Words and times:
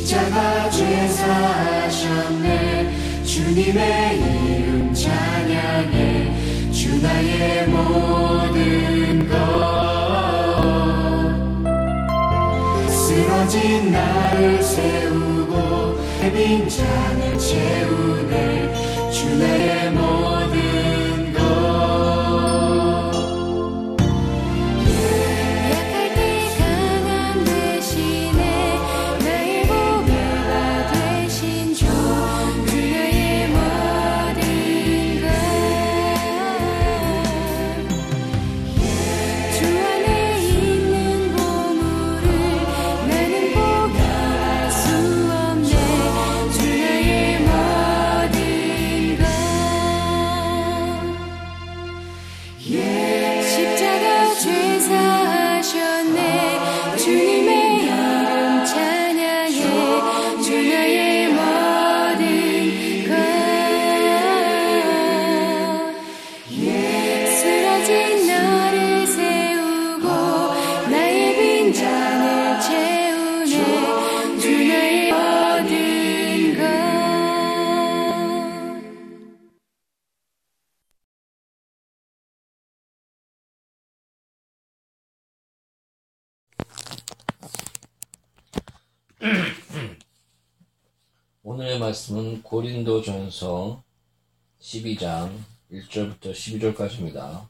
십자가 0.00 0.70
죄사하셨네. 0.70 2.00
주님의 3.24 4.16
이름 4.16 4.94
찬양해. 4.94 6.70
주 6.72 7.02
나의 7.02 7.66
모든 7.68 9.28
것. 9.28 9.36
쓰러진 12.88 13.92
나를 13.92 14.62
세우고 14.62 15.98
빈 16.32 16.66
잔을 16.68 17.38
채우네. 17.38 19.10
주 19.10 19.36
나의 19.36 19.90
모든 19.90 20.19
말씀은 91.90 92.42
고린도 92.44 93.02
전서 93.02 93.82
12장 94.60 95.36
1절부터 95.72 96.30
12절까지입니다. 96.30 97.48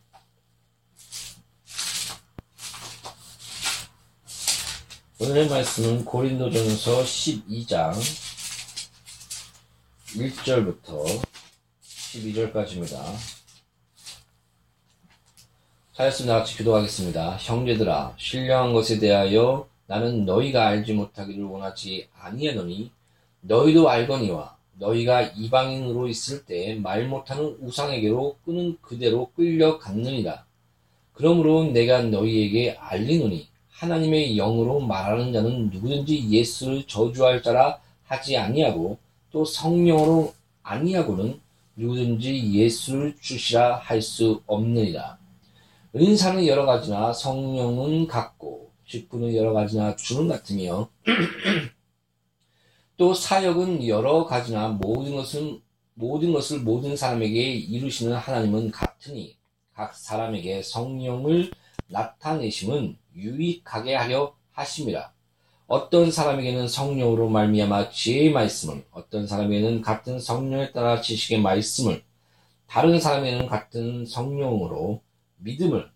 오늘의 5.20 5.50
말씀은 5.50 6.06
고린도 6.06 6.50
전서 6.50 7.02
12장 7.02 7.92
1절부터 10.06 11.22
12절까지입니다. 11.82 12.98
하였으면 15.92 16.38
같이 16.38 16.56
기도하겠습니다. 16.56 17.36
형제들아, 17.36 18.14
신령한 18.16 18.72
것에 18.72 18.98
대하여 18.98 19.68
나는 19.86 20.24
너희가 20.24 20.66
알지 20.68 20.94
못하기를 20.94 21.44
원하지 21.44 22.08
아니하노니 22.18 22.90
너희도 23.42 23.88
알거니와 23.88 24.56
너희가 24.74 25.22
이방인으로 25.22 26.08
있을 26.08 26.44
때말 26.44 27.06
못하는 27.06 27.56
우상에게로 27.60 28.36
끄는 28.44 28.78
그대로 28.80 29.30
끌려갔느니라. 29.36 30.44
그러므로 31.12 31.64
내가 31.64 32.02
너희에게 32.02 32.76
알리노니 32.78 33.48
하나님의 33.70 34.36
영으로 34.36 34.80
말하는 34.80 35.32
자는 35.32 35.70
누구든지 35.70 36.30
예수를 36.30 36.84
저주할 36.86 37.42
자라 37.42 37.78
하지 38.04 38.36
아니하고 38.36 38.98
또 39.30 39.44
성령으로 39.44 40.34
아니하고는 40.62 41.40
누구든지 41.76 42.52
예수를 42.52 43.16
주시라 43.20 43.76
할 43.76 44.02
수 44.02 44.42
없느니라. 44.46 45.18
은사는 45.94 46.46
여러 46.46 46.66
가지나 46.66 47.12
성령은 47.12 48.06
같고 48.06 48.70
직분은 48.86 49.34
여러 49.34 49.52
가지나 49.52 49.96
주는 49.96 50.28
같으며 50.28 50.88
또 53.00 53.15
사역은 53.15 53.88
여러 53.88 54.27
가지나 54.27 54.69
모든 54.69 55.16
것은 55.16 55.62
모든 55.94 56.34
것을 56.34 56.59
모든 56.59 56.99
사람에게 56.99 57.55
이루시는 57.55 58.12
하나님은 58.15 58.71
같으니 58.72 59.38
각 59.72 59.94
사람에게 59.94 60.62
성령을 60.62 61.50
나타내심은 61.87 62.99
유익하게 63.16 63.94
하려 63.94 64.34
하심이라. 64.50 65.15
어떤 65.66 66.11
사람에게는 66.11 66.69
성령으로 66.69 67.31
말미암아 67.31 67.88
지혜의 67.88 68.33
말씀을, 68.33 68.84
어떤 68.91 69.27
사람에게는 69.27 69.81
같은 69.81 70.21
성령에 70.21 70.72
따라 70.72 71.00
지식의 71.00 71.41
말씀을, 71.41 72.03
다른 72.67 73.00
사람에게는 73.00 73.47
같은 73.47 74.05
성령으로 74.05 75.00
믿음을, 75.38 75.91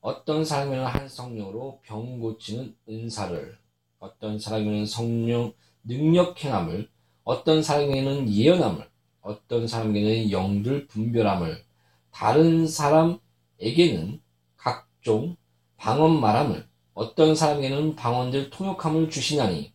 어떤 0.00 0.44
사람에게는 0.44 0.86
한 0.86 1.08
성령으로 1.08 1.78
병 1.84 2.18
고치는 2.18 2.74
은사를, 2.88 3.56
어떤 4.00 4.40
사람에게는 4.40 4.86
성령 4.86 5.52
능력 5.88 6.44
행함을, 6.44 6.90
어떤 7.24 7.62
사람에게는 7.62 8.30
예언함을, 8.30 8.88
어떤 9.22 9.66
사람에게는 9.66 10.30
영들 10.30 10.86
분별함을, 10.86 11.64
다른 12.10 12.68
사람에게는 12.68 14.20
각종 14.56 15.36
방언 15.78 16.20
말함을, 16.20 16.68
어떤 16.92 17.34
사람에게는 17.34 17.96
방언들 17.96 18.50
통역함을 18.50 19.08
주시나니, 19.08 19.72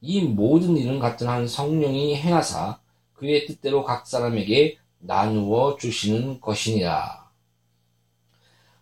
이 0.00 0.22
모든 0.22 0.76
일은 0.76 0.98
같은 0.98 1.28
한 1.28 1.46
성령이 1.46 2.16
행하사 2.16 2.80
그의 3.12 3.46
뜻대로 3.46 3.84
각 3.84 4.04
사람에게 4.06 4.78
나누어 4.98 5.76
주시는 5.76 6.40
것이니라. 6.40 7.30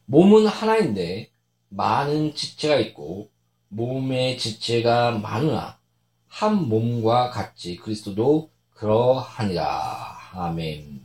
몸은 0.06 0.46
하나인데 0.46 1.30
많은 1.68 2.34
지체가 2.34 2.76
있고 2.78 3.30
몸의 3.68 4.38
지체가 4.38 5.18
많으나 5.18 5.79
한 6.30 6.68
몸과 6.68 7.28
같이 7.28 7.76
그리스도도 7.76 8.50
그러하니라. 8.74 10.30
아멘. 10.32 11.04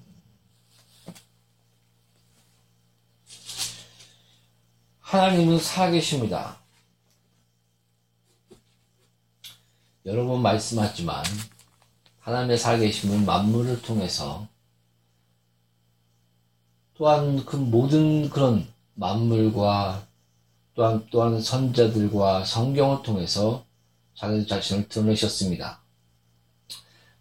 하나님은 5.00 5.60
살아계십니다. 5.60 6.57
여러 10.06 10.25
번 10.25 10.42
말씀하지만 10.42 11.24
하나님의 12.19 12.57
살아계심은 12.57 13.25
만물을 13.25 13.81
통해서 13.81 14.48
또한 16.94 17.44
그 17.45 17.56
모든 17.56 18.30
그런 18.30 18.68
만물과 18.94 20.07
또한 20.75 21.07
또한 21.10 21.42
선자들과 21.42 22.45
성경을 22.45 23.01
통해서 23.01 23.64
자기 24.15 24.47
자신을 24.47 24.88
드러내셨습니다. 24.89 25.81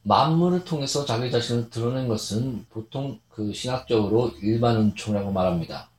만물을 0.02 0.64
통해서 0.64 1.04
자기 1.04 1.30
자신을 1.30 1.70
드러낸 1.70 2.08
것은 2.08 2.66
보통 2.70 3.18
그 3.28 3.52
신학적으로 3.52 4.32
일반 4.42 4.76
은총이라고 4.76 5.32
말합니다. 5.32 5.90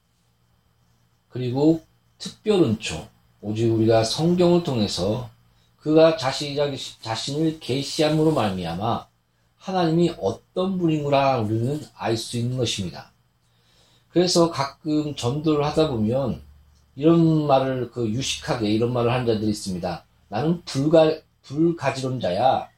그리고 1.30 1.84
특별 2.18 2.62
은총, 2.62 3.08
오직 3.42 3.70
우리가 3.70 4.04
성경을 4.04 4.64
통해서 4.64 5.30
그가 5.78 6.18
자신, 6.18 6.56
자신을 7.02 7.60
계시함으로 7.60 8.32
말미암아 8.32 9.08
하나님이 9.58 10.14
어떤 10.20 10.78
분인구나 10.78 11.40
우리는 11.40 11.84
알 11.96 12.16
수 12.16 12.38
있는 12.38 12.58
것입니다. 12.58 13.12
그래서 14.10 14.50
가끔 14.50 15.16
전도를 15.16 15.66
하다 15.66 15.90
보면 15.90 16.42
이런 16.96 17.48
말을 17.48 17.92
그 17.92 18.08
유식하게 18.08 18.70
이런 18.70 18.94
말을 18.94 19.12
하는 19.12 19.26
자들이 19.26 19.50
있습니다. 19.50 20.05
나는 20.28 20.64
불가 20.66 21.20
불가지론자야. 21.44 22.70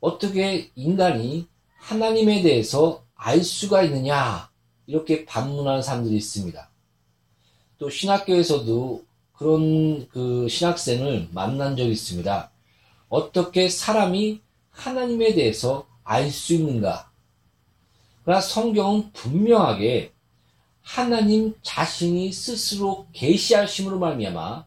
어떻게 0.00 0.70
인간이 0.74 1.46
하나님에 1.78 2.42
대해서 2.42 3.04
알 3.14 3.42
수가 3.42 3.82
있느냐 3.82 4.50
이렇게 4.86 5.24
반문하는 5.24 5.82
사람들이 5.82 6.16
있습니다. 6.16 6.70
또 7.78 7.90
신학교에서도 7.90 9.04
그런 9.32 10.08
그 10.08 10.48
신학생을 10.48 11.28
만난 11.32 11.76
적이 11.76 11.92
있습니다. 11.92 12.50
어떻게 13.08 13.68
사람이 13.68 14.40
하나님에 14.70 15.34
대해서 15.34 15.86
알 16.04 16.30
수 16.30 16.54
있는가? 16.54 17.10
그러나 18.24 18.40
성경은 18.40 19.12
분명하게 19.12 20.12
하나님 20.82 21.54
자신이 21.62 22.32
스스로 22.32 23.06
계시하심으로 23.12 23.98
말미암아 23.98 24.66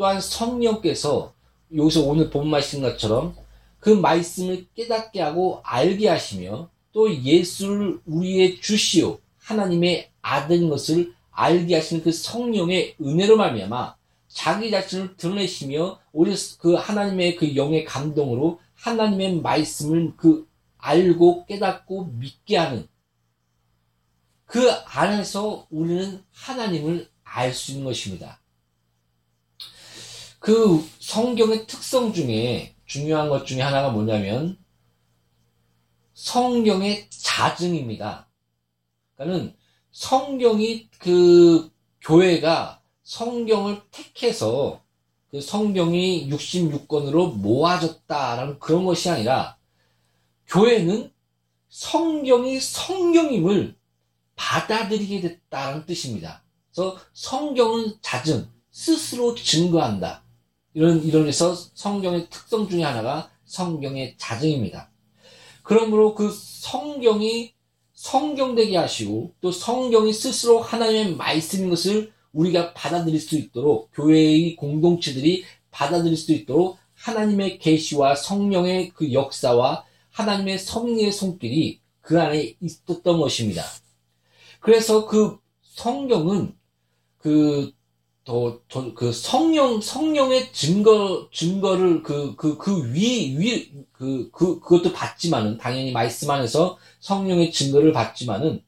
또한 0.00 0.18
성령께서 0.18 1.34
여기서 1.76 2.04
오늘 2.04 2.30
본 2.30 2.48
말씀 2.48 2.80
것처럼 2.80 3.36
그 3.80 3.90
말씀을 3.90 4.66
깨닫게 4.74 5.20
하고 5.20 5.60
알게 5.62 6.08
하시며 6.08 6.70
또 6.90 7.14
예수를 7.14 8.00
우리의 8.06 8.62
주시오 8.62 9.18
하나님의 9.36 10.10
아들인 10.22 10.70
것을 10.70 11.12
알게 11.30 11.74
하시는 11.74 12.02
그 12.02 12.12
성령의 12.12 12.96
은혜로 12.98 13.36
말미암아 13.36 13.94
자기 14.26 14.70
자신을 14.70 15.18
드러내시며 15.18 16.00
우리 16.12 16.34
그 16.58 16.72
하나님의 16.76 17.36
그 17.36 17.54
영의 17.54 17.84
감동으로 17.84 18.58
하나님의 18.76 19.42
말씀을 19.42 20.14
그 20.16 20.48
알고 20.78 21.44
깨닫고 21.44 22.06
믿게 22.14 22.56
하는 22.56 22.88
그 24.46 24.66
안에서 24.70 25.66
우리는 25.68 26.24
하나님을 26.32 27.10
알 27.22 27.52
수 27.52 27.72
있는 27.72 27.84
것입니다. 27.84 28.39
그 30.40 30.82
성경의 30.98 31.66
특성 31.66 32.14
중에 32.14 32.74
중요한 32.86 33.28
것 33.28 33.46
중에 33.46 33.60
하나가 33.60 33.90
뭐냐면 33.90 34.58
성경의 36.14 37.08
자증입니다. 37.10 38.26
그러니까는 39.14 39.54
성경이 39.92 40.88
그 40.98 41.70
교회가 42.00 42.80
성경을 43.02 43.82
택해서 43.90 44.82
그 45.30 45.42
성경이 45.42 46.30
66권으로 46.30 47.36
모아졌다라는 47.36 48.58
그런 48.58 48.86
것이 48.86 49.10
아니라 49.10 49.58
교회는 50.46 51.12
성경이 51.68 52.58
성경임을 52.58 53.76
받아들이게 54.36 55.20
됐다는 55.20 55.84
뜻입니다. 55.84 56.42
그래서 56.72 56.98
성경은 57.12 57.98
자증, 58.00 58.48
스스로 58.70 59.34
증거한다. 59.34 60.24
이런 60.74 61.02
이론에서 61.02 61.54
성경의 61.54 62.28
특성 62.30 62.68
중에 62.68 62.82
하나가 62.82 63.30
성경의 63.44 64.16
자증입니다. 64.18 64.90
그러므로 65.62 66.14
그 66.14 66.30
성경이 66.32 67.54
성경되게 67.92 68.76
하시고 68.76 69.34
또 69.40 69.52
성경이 69.52 70.12
스스로 70.12 70.60
하나님의 70.60 71.16
말씀인 71.16 71.68
것을 71.70 72.12
우리가 72.32 72.72
받아들일 72.72 73.20
수 73.20 73.36
있도록 73.36 73.90
교회의 73.92 74.56
공동체들이 74.56 75.44
받아들일 75.70 76.16
수 76.16 76.32
있도록 76.32 76.78
하나님의 76.94 77.58
계시와 77.58 78.14
성령의 78.14 78.90
그 78.90 79.12
역사와 79.12 79.84
하나님의 80.10 80.58
성리의 80.58 81.12
손길이 81.12 81.80
그 82.00 82.20
안에 82.20 82.56
있었던 82.60 83.20
것입니다. 83.20 83.62
그래서 84.60 85.06
그 85.06 85.38
성경은 85.62 86.56
그, 87.18 87.72
더, 88.30 88.60
더, 88.68 88.94
그 88.94 89.12
성령, 89.12 89.80
성령의 89.80 90.52
증거, 90.52 91.28
증거를 91.32 92.04
그, 92.04 92.36
그, 92.36 92.56
그 92.58 92.94
위, 92.94 93.36
위, 93.36 93.72
그, 93.90 94.30
그, 94.30 94.60
그것도 94.60 94.92
받지만은, 94.92 95.58
당연히 95.58 95.90
말씀 95.90 96.30
안에서 96.30 96.78
성령의 97.00 97.50
증거를 97.50 97.92
받지만은, 97.92 98.62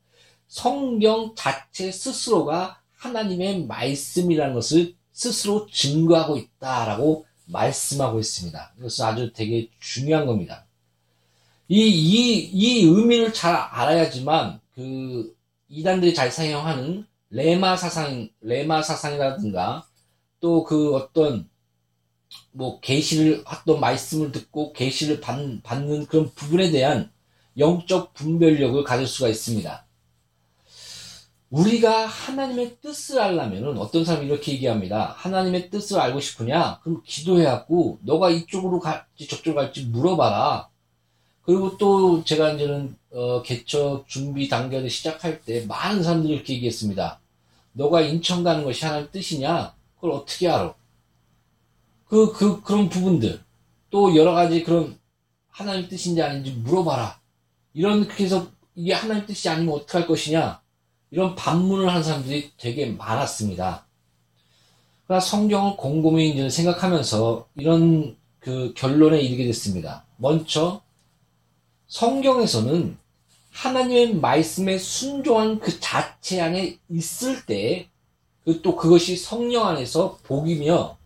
성경 0.49 1.37
자체 1.37 1.93
스스로가 1.93 2.81
하나님의 2.97 3.67
말씀이라는 3.67 4.53
것을 4.53 4.97
스스로 5.13 5.69
증거하고 5.71 6.39
있다라고 6.39 7.25
말씀하고 7.47 8.19
있습니다. 8.19 8.75
이것은 8.81 9.05
아주 9.05 9.33
되게 9.33 9.69
중요한 9.79 10.27
겁니다. 10.27 10.67
이, 11.69 11.87
이, 11.87 12.51
이 12.53 12.85
의미를 12.85 13.33
잘 13.33 13.55
알아야지만, 13.55 14.59
그, 14.75 15.37
이단들이 15.69 16.15
잘 16.15 16.33
사용하는 16.33 17.07
레마 17.33 17.77
사상, 17.77 18.29
레마 18.41 18.83
사상이라든가 18.83 19.87
또 20.41 20.65
그 20.65 20.95
어떤 20.95 21.49
뭐 22.51 22.81
계시를 22.81 23.45
어떤 23.47 23.81
말씀을 23.81 24.33
듣고 24.33 24.73
계시를 24.73 25.21
받는 25.21 26.07
그런 26.07 26.31
부분에 26.35 26.71
대한 26.71 27.11
영적 27.59 28.15
분별력을 28.15 28.83
가질 28.85 29.07
수가 29.07 29.29
있습니다. 29.29 29.87
우리가 31.51 32.07
하나님의 32.07 32.79
뜻을 32.81 33.19
알려면 33.21 33.77
어떤 33.79 34.05
사람이 34.05 34.27
이렇게 34.27 34.53
얘기합니다. 34.53 35.15
하나님의 35.19 35.71
뜻을 35.71 36.01
알고 36.01 36.21
싶으냐? 36.21 36.81
그럼 36.81 37.03
기도해갖고 37.05 37.99
너가 38.03 38.31
이쪽으로 38.31 38.81
갈지 38.81 39.29
저쪽으로 39.29 39.57
갈지 39.57 39.85
물어봐라. 39.85 40.69
그리고 41.43 41.77
또 41.77 42.25
제가 42.25 42.53
이제는 42.53 42.97
어, 43.11 43.43
개척 43.43 44.09
준비 44.09 44.49
단계를 44.49 44.89
시작할 44.89 45.43
때 45.43 45.67
많은 45.67 46.03
사람들이 46.03 46.33
이렇게 46.35 46.55
얘기했습니다. 46.55 47.22
너가 47.73 48.01
인천 48.03 48.45
가는 48.45 48.65
것이 48.65 48.85
하나님 48.85 49.11
뜻이냐? 49.11 49.75
그걸 49.97 50.13
어떻게 50.13 50.49
알아? 50.49 50.75
그, 52.07 52.33
그, 52.33 52.63
그런 52.63 52.89
부분들. 52.89 53.43
또 53.91 54.15
여러 54.17 54.33
가지 54.33 54.63
그런 54.63 54.99
하나님 55.49 55.89
뜻인지 55.89 56.23
아닌지 56.23 56.53
물어봐라. 56.53 57.21
이런, 57.75 58.05
그렇게 58.05 58.25
해서 58.25 58.49
이게 58.75 58.93
하나님 58.93 59.27
뜻이 59.27 59.49
아니면 59.49 59.75
어떻게 59.75 59.99
할 59.99 60.07
것이냐? 60.07 60.61
이런 61.11 61.35
반문을 61.35 61.89
하는 61.89 62.03
사람들이 62.03 62.53
되게 62.57 62.87
많았습니다. 62.87 63.87
그러나 65.07 65.21
성경을 65.21 65.77
곰곰이 65.77 66.31
이제 66.31 66.49
생각하면서 66.49 67.49
이런 67.57 68.17
그 68.41 68.73
결론에 68.75 69.21
이르게 69.21 69.45
됐습니다. 69.45 70.07
먼저 70.17 70.83
성경에서는 71.87 72.97
하나님의 73.53 74.17
말씀에 74.17 74.79
순종한 74.79 75.61
그 75.61 75.79
자체 75.79 76.41
안에 76.41 76.79
있을 76.89 77.47
때, 77.47 77.89
그또 78.45 78.77
그것이 78.77 79.17
성령 79.17 79.67
안에서 79.67 80.19
복이며, 80.25 80.99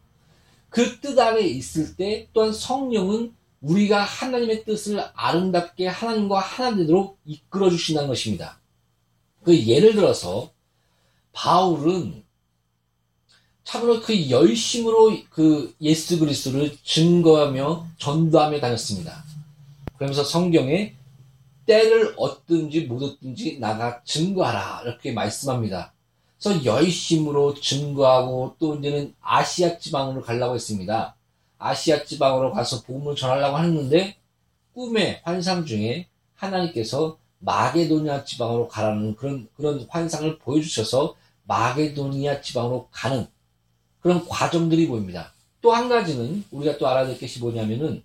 그 0.70 1.00
뜻 1.00 1.18
안에 1.18 1.40
있을 1.40 1.96
때 1.96 2.28
또한 2.32 2.52
성령은 2.52 3.34
우리가 3.62 4.02
하나님의 4.02 4.64
뜻을 4.64 5.02
아름답게 5.14 5.86
하나님과 5.86 6.38
하나님대로 6.38 7.16
이끌어 7.24 7.70
주신다는 7.70 8.08
것입니다. 8.08 8.60
그 9.42 9.58
예를 9.66 9.94
들어서 9.94 10.50
바울은 11.32 12.24
참으로 13.64 14.00
그 14.00 14.30
열심으로 14.30 15.16
그 15.30 15.74
예수 15.80 16.18
그리스도를 16.18 16.76
증거하며 16.84 17.86
전도하며 17.98 18.60
다녔습니다. 18.60 19.24
그러면서 19.96 20.22
성경에 20.22 20.94
때를 21.66 22.14
얻든지 22.16 22.82
못 22.82 23.02
얻든지 23.02 23.58
나가 23.60 24.02
증거하라 24.04 24.82
이렇게 24.84 25.12
말씀합니다. 25.12 25.92
그래서 26.40 26.64
열심으로 26.64 27.54
증거하고 27.54 28.56
또 28.58 28.76
이제는 28.76 29.14
아시아 29.20 29.78
지방으로 29.78 30.22
가려고 30.22 30.54
했습니다. 30.54 31.16
아시아 31.58 32.04
지방으로 32.04 32.52
가서 32.52 32.82
복음을 32.82 33.16
전하려고 33.16 33.58
했는데 33.58 34.16
꿈의 34.74 35.20
환상 35.24 35.64
중에 35.64 36.08
하나님께서 36.34 37.18
마게도니아 37.38 38.24
지방으로 38.24 38.68
가라는 38.68 39.16
그런 39.16 39.48
그런 39.54 39.86
환상을 39.88 40.38
보여주셔서 40.38 41.16
마게도니아 41.44 42.40
지방으로 42.40 42.88
가는 42.90 43.26
그런 44.00 44.26
과정들이 44.28 44.86
보입니다. 44.88 45.32
또 45.62 45.72
한 45.72 45.88
가지는 45.88 46.44
우리가 46.50 46.78
또 46.78 46.86
알아야 46.86 47.06
될 47.06 47.18
것이 47.18 47.40
뭐냐면은 47.40 48.04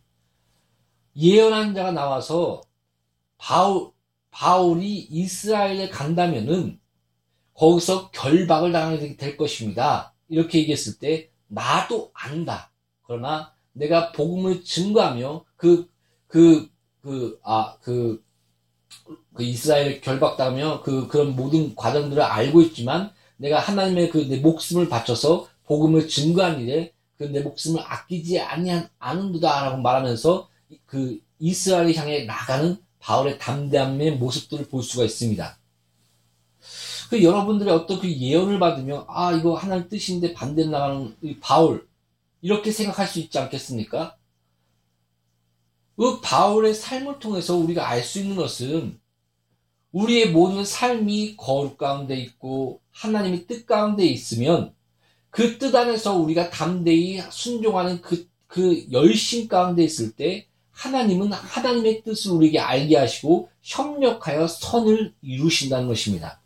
예언한 1.15 1.75
자가 1.75 1.91
나와서 1.91 2.62
바울, 3.42 3.92
바울이 4.30 5.00
이스라엘에 5.00 5.90
간다면은 5.90 6.80
거기서 7.56 8.12
결박을 8.12 8.72
당하게 8.72 9.18
될 9.18 9.36
것입니다. 9.36 10.14
이렇게 10.30 10.60
얘기했을 10.60 11.00
때 11.00 11.30
나도 11.48 12.12
안다. 12.14 12.72
그러나 13.04 13.54
내가 13.74 14.12
복음을 14.12 14.64
증거하며 14.64 15.46
그, 15.56 15.90
그, 16.28 16.70
그, 17.02 17.40
아, 17.44 17.78
그, 17.82 18.24
그 19.34 19.44
이스라엘 19.44 20.02
결박당하며 20.02 20.84
그, 20.84 21.08
그런 21.08 21.36
모든 21.36 21.76
과정들을 21.76 22.22
알고 22.22 22.62
있지만 22.62 23.12
내가 23.38 23.60
하나님의 23.60 24.12
그 24.12 24.28
내 24.28 24.38
목숨을 24.40 24.88
바쳐서 24.88 25.48
복음을 25.66 26.08
증거한 26.08 26.62
일에 26.62 26.94
그 27.18 27.26
내 27.26 27.42
목숨을 27.42 27.82
아끼지 27.82 28.40
아니하는도다라고 28.40 29.82
말하면서 29.82 30.50
그 30.86 31.20
이스라엘을 31.40 31.96
향해 31.96 32.26
나가는 32.26 32.78
바울의 33.01 33.39
담대함의 33.39 34.17
모습들을 34.17 34.70
볼 34.70 34.84
수가 34.84 35.03
있습니다. 35.03 35.58
그 37.10 37.24
여러분들의 37.24 37.74
어떤 37.74 38.00
그 38.00 38.10
예언을 38.10 38.60
받으며 38.60 39.05
아 39.10 39.34
이거 39.34 39.55
하나님 39.55 39.89
뜻인데 39.89 40.34
반대로 40.34 40.70
나가는 40.70 41.15
이 41.22 41.38
바울 41.39 41.88
이렇게 42.41 42.72
생각할 42.72 43.08
수 43.08 43.20
있지 43.20 43.38
않겠습니까? 43.38 44.15
그 45.98 46.22
바울의 46.22 46.74
삶을 46.74 47.20
통해서 47.20 47.55
우리가 47.55 47.88
알 47.89 48.03
수 48.03 48.20
있는 48.20 48.36
것은 48.36 49.00
우리의 49.91 50.31
모든 50.31 50.63
삶이 50.63 51.36
거룩 51.38 51.77
가운데 51.77 52.15
있고 52.17 52.79
하나님의 52.91 53.46
뜻 53.48 53.65
가운데 53.65 54.05
있으면 54.05 54.74
그 55.31 55.58
뜻 55.58 55.75
안에서 55.75 56.17
우리가 56.17 56.50
담대히 56.50 57.22
순종하는 57.31 58.01
그, 58.01 58.27
그 58.48 58.86
열심 58.91 59.48
가운데 59.48 59.84
있을 59.84 60.12
때 60.12 60.48
하나님은 60.72 61.32
하나님의 61.32 62.04
뜻을 62.04 62.32
우리에게 62.32 62.60
알게 62.60 62.98
하시고 62.98 63.50
협력하여 63.62 64.48
선을 64.48 65.13
이루신다는 65.22 65.88
것입니다. 65.88 66.42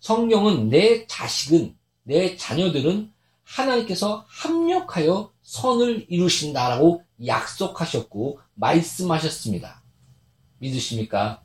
성경은 0.00 0.68
내 0.68 1.06
자식은, 1.06 1.76
내 2.04 2.36
자녀들은 2.36 3.12
하나님께서 3.44 4.24
합력하여 4.28 5.32
선을 5.42 6.06
이루신다라고 6.08 7.02
약속하셨고 7.24 8.40
말씀하셨습니다. 8.54 9.82
믿으십니까? 10.58 11.42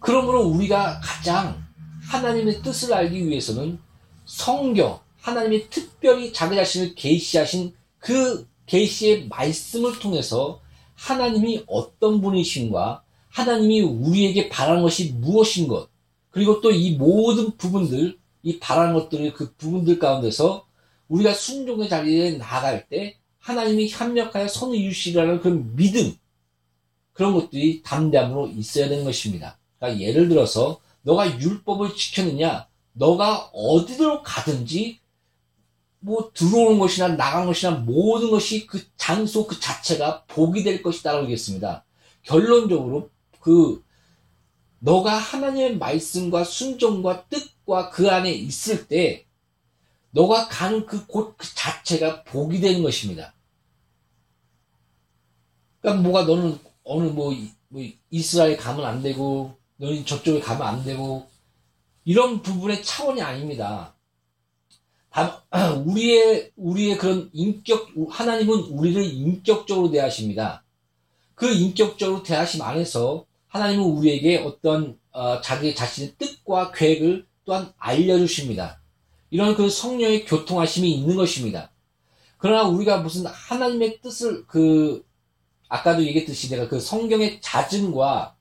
그러므로 0.00 0.42
우리가 0.44 1.00
가장 1.02 1.66
하나님의 2.02 2.62
뜻을 2.62 2.94
알기 2.94 3.26
위해서는 3.26 3.78
성경, 4.24 5.00
하나님이 5.20 5.68
특별히 5.70 6.32
자기 6.32 6.56
자신을 6.56 6.94
계시하신 6.94 7.74
그 7.98 8.48
계시의 8.68 9.28
말씀을 9.28 9.98
통해서 9.98 10.60
하나님이 10.94 11.64
어떤 11.66 12.20
분이신가, 12.20 13.02
하나님이 13.28 13.80
우리에게 13.82 14.48
바라는 14.48 14.82
것이 14.82 15.12
무엇인 15.14 15.68
것, 15.68 15.88
그리고 16.30 16.60
또 16.60 16.70
이 16.70 16.96
모든 16.96 17.56
부분들, 17.56 18.18
이 18.42 18.58
바라는 18.58 18.94
것들의 18.94 19.34
그 19.34 19.52
부분들 19.54 19.98
가운데서 19.98 20.66
우리가 21.08 21.34
순종의 21.34 21.88
자리에 21.88 22.32
나아갈 22.38 22.88
때 22.88 23.16
하나님이 23.38 23.88
협력하여 23.88 24.46
선을 24.48 24.76
이루시라는 24.76 25.40
그 25.40 25.48
믿음, 25.74 26.14
그런 27.12 27.34
것들이 27.34 27.82
담대함으로 27.82 28.48
있어야 28.48 28.88
되는 28.88 29.04
것입니다. 29.04 29.58
그러니까 29.78 30.00
예를 30.00 30.28
들어서 30.28 30.80
너가 31.02 31.40
율법을 31.40 31.94
지켰느냐, 31.96 32.68
너가 32.92 33.50
어디로 33.52 34.22
가든지 34.22 35.00
뭐 36.00 36.30
들어오는 36.32 36.78
것이나 36.78 37.08
나간 37.08 37.46
것이나 37.46 37.72
모든 37.72 38.30
것이 38.30 38.66
그 38.66 38.80
장소 38.96 39.46
그 39.46 39.58
자체가 39.58 40.24
복이 40.24 40.62
될 40.62 40.82
것이다라고 40.82 41.24
얘기했습니다. 41.24 41.84
결론적으로 42.22 43.10
그 43.40 43.84
너가 44.80 45.16
하나님의 45.16 45.78
말씀과 45.78 46.44
순종과 46.44 47.26
뜻과 47.28 47.90
그 47.90 48.10
안에 48.10 48.30
있을 48.32 48.86
때 48.86 49.26
너가 50.10 50.48
가는 50.48 50.86
그 50.86 51.06
곳 51.06 51.36
그 51.36 51.46
자체가 51.54 52.24
복이 52.24 52.60
되는 52.60 52.82
것입니다. 52.82 53.34
그러니까 55.80 56.02
뭐가 56.02 56.24
너는 56.24 56.58
어느 56.84 57.08
뭐, 57.08 57.32
뭐 57.68 57.82
이스라엘 58.10 58.56
가면 58.56 58.84
안 58.84 59.02
되고 59.02 59.56
너는 59.76 60.04
저쪽에 60.04 60.40
가면 60.40 60.66
안 60.66 60.84
되고 60.84 61.28
이런 62.04 62.42
부분의 62.42 62.82
차원이 62.82 63.20
아닙니다. 63.20 63.94
우리의 65.84 66.52
우리의 66.56 66.98
그런 66.98 67.30
인격 67.32 67.88
하나님은 68.10 68.58
우리를 68.58 69.02
인격적으로 69.02 69.90
대하십니다. 69.90 70.64
그 71.34 71.50
인격적으로 71.50 72.22
대하심 72.22 72.62
안에서 72.62 73.24
하나님은 73.48 73.84
우리에게 73.84 74.38
어떤 74.38 74.98
어, 75.12 75.40
자기 75.40 75.74
자신의 75.74 76.14
뜻과 76.18 76.72
계획을 76.72 77.26
또한 77.44 77.72
알려주십니다. 77.78 78.80
이런 79.30 79.54
그 79.54 79.68
성령의 79.68 80.24
교통하심이 80.26 80.90
있는 80.90 81.16
것입니다. 81.16 81.70
그러나 82.36 82.68
우리가 82.68 82.98
무슨 82.98 83.26
하나님의 83.26 84.00
뜻을 84.00 84.46
그 84.46 85.04
아까도 85.68 86.04
얘기했듯이 86.04 86.50
내가 86.50 86.68
그 86.68 86.80
성경의 86.80 87.40
자증과 87.40 88.36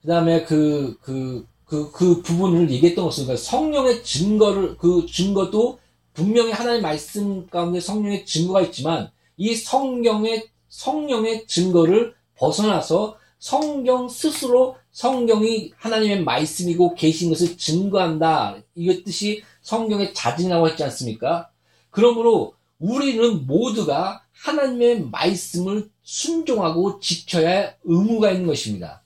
그 0.00 0.08
다음에 0.08 0.44
그, 0.44 0.96
그, 1.02 1.46
그, 1.64 1.90
그 1.92 2.22
부분을 2.22 2.70
얘기했던 2.70 3.04
것은 3.04 3.24
그러니까 3.24 3.44
성령의 3.44 4.02
증거를, 4.02 4.76
그 4.78 5.06
증거도 5.06 5.78
분명히 6.18 6.50
하나님의 6.50 6.82
말씀 6.82 7.46
가운데 7.46 7.78
성령의 7.78 8.26
증거가 8.26 8.60
있지만 8.62 9.08
이 9.36 9.54
성경의, 9.54 10.48
성령의 10.68 11.46
증거를 11.46 12.12
벗어나서 12.34 13.16
성경 13.38 14.08
스스로 14.08 14.74
성경이 14.90 15.74
하나님의 15.76 16.24
말씀이고 16.24 16.96
계신 16.96 17.30
것을 17.30 17.56
증거한다. 17.56 18.56
이것 18.74 19.04
뜻이 19.04 19.44
성경의 19.62 20.12
자증이라고 20.12 20.68
했지 20.68 20.82
않습니까? 20.82 21.50
그러므로 21.90 22.54
우리는 22.80 23.46
모두가 23.46 24.24
하나님의 24.32 25.02
말씀을 25.12 25.88
순종하고 26.02 26.98
지켜야 26.98 27.74
의무가 27.84 28.32
있는 28.32 28.48
것입니다. 28.48 29.04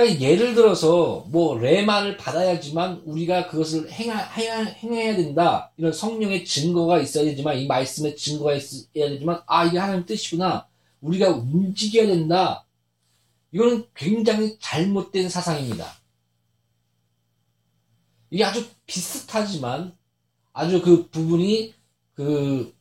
그러니까 0.00 0.20
예를 0.20 0.54
들어서 0.54 1.26
뭐 1.28 1.58
레마를 1.58 2.16
받아야지만 2.16 3.02
우리가 3.04 3.48
그것을 3.48 3.90
행하, 3.90 4.18
행해야 4.18 5.14
된다. 5.14 5.72
이런 5.76 5.92
성령의 5.92 6.46
증거가 6.46 6.98
있어야 6.98 7.24
되지만 7.24 7.58
이 7.58 7.66
말씀의 7.66 8.16
증거가 8.16 8.54
있어야 8.54 9.08
되지만 9.10 9.42
아 9.46 9.66
이게 9.66 9.78
하나님 9.78 10.06
뜻이구나. 10.06 10.66
우리가 11.02 11.30
움직여야 11.30 12.06
된다. 12.06 12.66
이거는 13.52 13.84
굉장히 13.94 14.56
잘못된 14.58 15.28
사상입니다. 15.28 15.86
이게 18.30 18.44
아주 18.44 18.66
비슷하지만 18.86 19.96
아주 20.54 20.80
그 20.80 21.08
부분이 21.08 21.74
그 22.14 22.74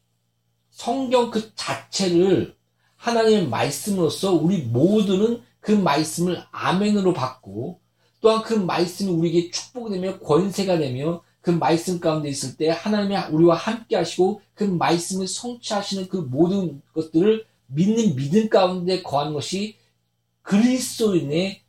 성경 0.69 1.31
그 1.31 1.53
자체를 1.55 2.55
하나님의 2.95 3.47
말씀으로서 3.47 4.33
우리 4.33 4.61
모두는 4.61 5.49
그 5.60 5.72
말씀을 5.72 6.44
아멘으로 6.51 7.13
받고 7.13 7.80
또한 8.22 8.44
그 8.44 8.54
말씀이 8.54 9.12
우리에게 9.12 9.51
축복이 9.51 9.92
되며 9.92 10.20
권세가 10.20 10.78
되며 10.78 11.24
그 11.42 11.51
말씀 11.51 12.00
가운데 12.00 12.30
있을 12.30 12.58
때 12.58 12.70
하나님이 12.70 13.16
우리와 13.32 13.56
함께 13.56 13.96
하시고 13.96 14.42
그 14.54 14.63
말씀을 14.63 15.28
성취하시는 15.28 16.10
그 16.10 16.18
모든 16.18 16.82
것들을 16.94 17.46
믿는 17.68 18.16
믿음 18.16 18.50
가운데 18.50 19.01
거하는 19.01 19.34
것이 19.34 19.78
그리스도인의 20.42 21.62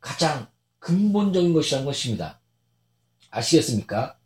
가장 0.00 0.46
근본적인 0.78 1.52
것이라는 1.52 1.84
것입니다. 1.84 2.40
아시겠습니까? 3.30 4.16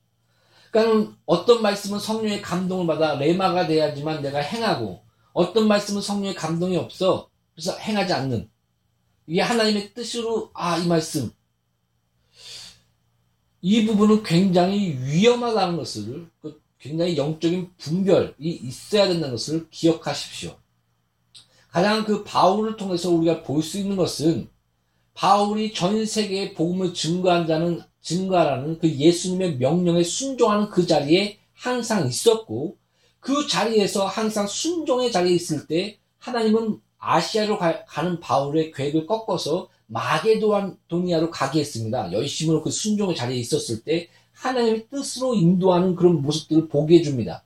그러니까 0.71 1.17
어떤 1.25 1.63
말씀은 1.63 1.99
성령의 1.99 2.43
감동을 2.43 2.87
받아 2.87 3.15
레마가 3.15 3.67
돼야지만 3.67 4.23
내가 4.23 4.39
행하고 4.39 5.03
어떤 5.33 5.69
말씀은 5.69 6.01
성령의 6.03 6.35
감동이 6.35 6.77
없어 6.77 7.29
그래서 7.55 7.77
행하지 7.79 8.13
않는 8.13 8.51
이게 9.27 9.41
하나님의 9.41 9.95
뜻으로 9.95 10.51
아 10.55 10.79
이 10.79 10.87
말씀 10.87 11.31
이 13.63 13.85
부분은 13.87 14.23
굉장히 14.23 14.97
위험하다는 15.01 15.77
것을 15.77 16.29
그 16.41 16.61
굉장히 16.79 17.17
영적인 17.17 17.71
분별이 17.79 18.35
있어야 18.39 19.09
된다는 19.09 19.33
것을 19.35 19.69
기억하십시오. 19.71 20.57
가장 21.71 22.05
그 22.05 22.23
바울을 22.23 22.77
통해서 22.77 23.11
우리가 23.11 23.43
볼 23.43 23.63
수 23.63 23.79
있는 23.79 23.97
것은 23.97 24.49
바울이 25.15 25.73
전 25.75 26.05
세계에 26.07 26.55
복음을 26.55 26.95
증거한 26.95 27.47
자는 27.47 27.83
증거하라는 28.03 28.79
그 28.79 28.89
예수님의 28.89 29.57
명령에 29.57 30.03
순종하는 30.05 30.71
그 30.71 30.87
자리에 30.87 31.39
항상 31.55 32.07
있었고 32.07 32.77
그 33.19 33.49
자리에서 33.49 34.07
항상 34.07 34.47
순종의 34.47 35.11
자리에 35.11 35.35
있을 35.35 35.67
때 35.67 35.99
하나님은 36.19 36.81
아시아로 37.07 37.59
가, 37.59 38.03
는 38.03 38.19
바울의 38.19 38.73
계획을 38.73 39.07
꺾어서 39.07 39.69
마게도니아로 39.87 41.31
가게 41.31 41.61
했습니다. 41.61 42.13
열심으로 42.13 42.63
그 42.63 42.71
순종의 42.71 43.15
자리에 43.15 43.39
있었을 43.39 43.85
때 43.85 44.09
하나님의 44.33 44.89
뜻으로 44.91 45.35
인도하는 45.35 45.95
그런 45.95 46.21
모습들을 46.21 46.69
보게 46.69 46.99
해줍니다. 46.99 47.45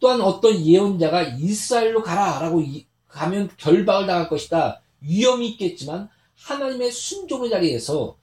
또한 0.00 0.20
어떤 0.20 0.64
예언자가 0.64 1.22
이스라엘로 1.22 2.02
가라라고 2.02 2.62
가면 3.06 3.50
결박을 3.56 4.06
당할 4.06 4.28
것이다. 4.28 4.80
위험이 5.00 5.50
있겠지만 5.50 6.08
하나님의 6.36 6.90
순종의 6.90 7.50
자리에서 7.50 8.16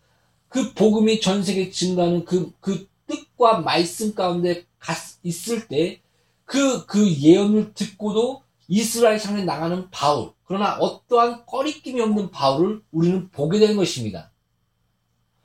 그 0.50 0.74
복음이 0.74 1.22
전 1.22 1.44
세계에 1.44 1.72
증가하는 1.72 2.26
그, 2.26 2.52
그 2.60 2.88
뜻과 3.08 3.60
말씀 3.60 4.14
가운데 4.14 4.66
갔, 4.80 4.98
있을 5.24 5.68
때 5.68 6.02
그, 6.44 6.86
그 6.86 7.10
예언을 7.10 7.74
듣고도 7.74 8.45
이스라엘 8.68 9.20
상에 9.20 9.44
나가는 9.44 9.90
바울. 9.92 10.32
그러나 10.46 10.78
어떠한 10.78 11.46
꺼리낌이 11.46 12.02
없는 12.02 12.32
바울을 12.32 12.82
우리는 12.92 13.30
보게 13.32 13.60
되는 13.60 13.76
것입니다. 13.76 14.32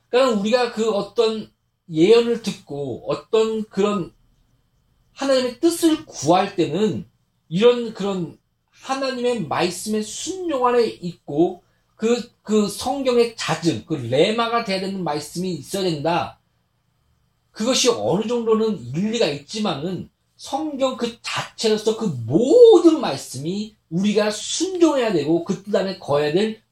그러니까 0.09 0.39
우리가 0.39 0.71
그 0.73 0.91
어떤 0.91 1.51
예언을 1.89 2.41
듣고 2.41 3.05
어떤 3.07 3.63
그런 3.65 4.13
하나님의 5.13 5.59
뜻을 5.59 6.05
구할 6.05 6.55
때는 6.55 7.09
이런 7.49 7.93
그런 7.93 8.37
하나님의 8.69 9.47
말씀에 9.47 10.01
순종 10.01 10.65
안에 10.67 10.85
있고 10.85 11.63
그, 11.95 12.31
그 12.41 12.67
성경의 12.67 13.35
잦음, 13.35 13.85
그 13.85 13.93
레마가 13.93 14.63
돼야 14.63 14.79
되는 14.79 15.03
말씀이 15.03 15.53
있어야 15.53 15.83
된다. 15.83 16.39
그것이 17.51 17.89
어느 17.89 18.27
정도는 18.27 18.79
일리가 18.95 19.27
있지만은 19.27 20.09
성경 20.41 20.97
그 20.97 21.21
자체로서 21.21 21.97
그 21.97 22.05
모든 22.25 22.99
말씀이 22.99 23.75
우리가 23.91 24.31
순종해야 24.31 25.13
되고 25.13 25.43
그 25.45 25.61
뜻 25.63 25.75
안에 25.75 25.99
거해야 25.99 26.33
될 26.33 26.63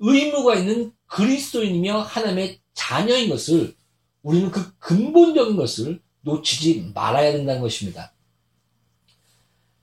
의무가 0.00 0.56
있는 0.56 0.92
그리스도인이며 1.06 2.00
하나님의 2.00 2.60
자녀인 2.74 3.30
것을 3.30 3.76
우리는 4.22 4.50
그 4.50 4.76
근본적인 4.78 5.54
것을 5.54 6.02
놓치지 6.22 6.90
말아야 6.92 7.30
된다는 7.30 7.60
것입니다. 7.60 8.12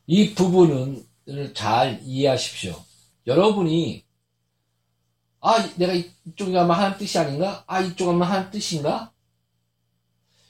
이 0.07 0.33
부분을 0.35 1.05
잘 1.53 2.01
이해하십시오. 2.03 2.75
여러분이 3.27 4.03
아 5.39 5.65
내가 5.77 5.93
이쪽에 5.93 6.51
가면 6.51 6.75
하나님 6.75 6.97
뜻이 6.97 7.17
아닌가? 7.17 7.63
아 7.65 7.79
이쪽 7.79 8.07
가면 8.07 8.23
하나님 8.23 8.51
뜻인가? 8.51 9.13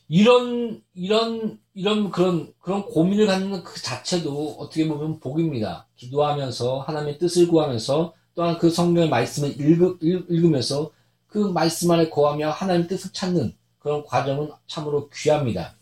이런 0.08 0.82
이런 0.94 1.60
이런 1.74 2.12
그런 2.12 2.54
그런 2.60 2.86
고민을 2.86 3.28
갖는 3.28 3.64
그 3.64 3.82
자체도 3.82 4.58
어떻게 4.60 4.88
보면 4.88 5.20
복입니다. 5.20 5.88
기도하면서 5.96 6.82
하나님의 6.82 7.18
뜻을 7.18 7.48
구하면서 7.48 8.14
또한 8.36 8.58
그 8.58 8.70
성경의 8.70 9.10
말씀을 9.10 9.60
읽으, 9.60 9.98
읽으면서 10.02 10.92
그 11.28 11.40
말씀 11.40 11.92
안에 11.92 12.10
거하며 12.10 12.52
하나님의 12.52 12.88
뜻을 12.88 13.12
찾는 13.14 13.56
그런 13.80 14.04
과정은 14.06 14.52
참으로 14.68 15.10
귀합니다. 15.10 15.76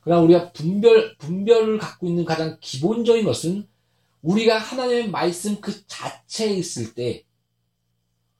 그러나 0.00 0.22
우리가 0.22 0.52
분별 0.52 1.16
분별을 1.18 1.78
갖고 1.78 2.06
있는 2.06 2.24
가장 2.24 2.56
기본적인 2.60 3.24
것은 3.24 3.68
우리가 4.22 4.58
하나님의 4.58 5.10
말씀 5.10 5.60
그 5.60 5.86
자체에 5.86 6.54
있을 6.54 6.94
때 6.94 7.28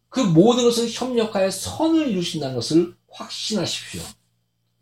그 0.09 0.21
모든 0.21 0.65
것을 0.65 0.89
협력하여 0.91 1.51
선을 1.51 2.09
이루신다는 2.09 2.55
것을 2.55 2.95
확신하십시오. 3.11 4.03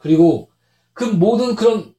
그리고 0.07 0.51
그 0.93 1.05
모든 1.05 1.57
그런 1.57 1.95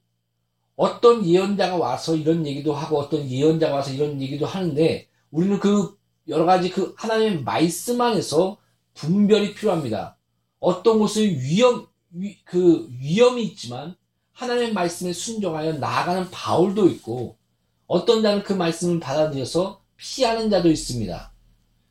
어떤 0.76 1.26
예언자가 1.26 1.76
와서 1.76 2.16
이런 2.16 2.46
얘기도 2.46 2.74
하고 2.74 3.00
어떤 3.00 3.30
예언자가 3.30 3.76
와서 3.76 3.92
이런 3.92 4.22
얘기도 4.22 4.46
하는데 4.46 5.08
우리는 5.32 5.60
그 5.60 5.98
여러 6.28 6.46
가지 6.46 6.70
그 6.70 6.94
하나님의 6.98 7.44
말씀 7.44 8.00
안에서 8.00 8.58
분별이 8.94 9.54
필요합니다. 9.54 10.18
어떤 10.60 11.00
것을 11.00 11.28
위험 11.40 11.88
위, 12.12 12.38
그 12.44 12.88
위험이 13.00 13.44
있지만 13.44 13.96
하나님의 14.34 14.74
말씀에 14.74 15.14
순종하여 15.14 15.74
나아가는 15.74 16.30
바울도 16.32 16.88
있고 16.90 17.38
어떤 17.88 18.22
자는 18.22 18.44
그 18.44 18.54
말씀을 18.54 19.00
받아들여서 19.00 19.82
피하는 19.98 20.50
자도 20.50 20.70
있습니다. 20.70 21.34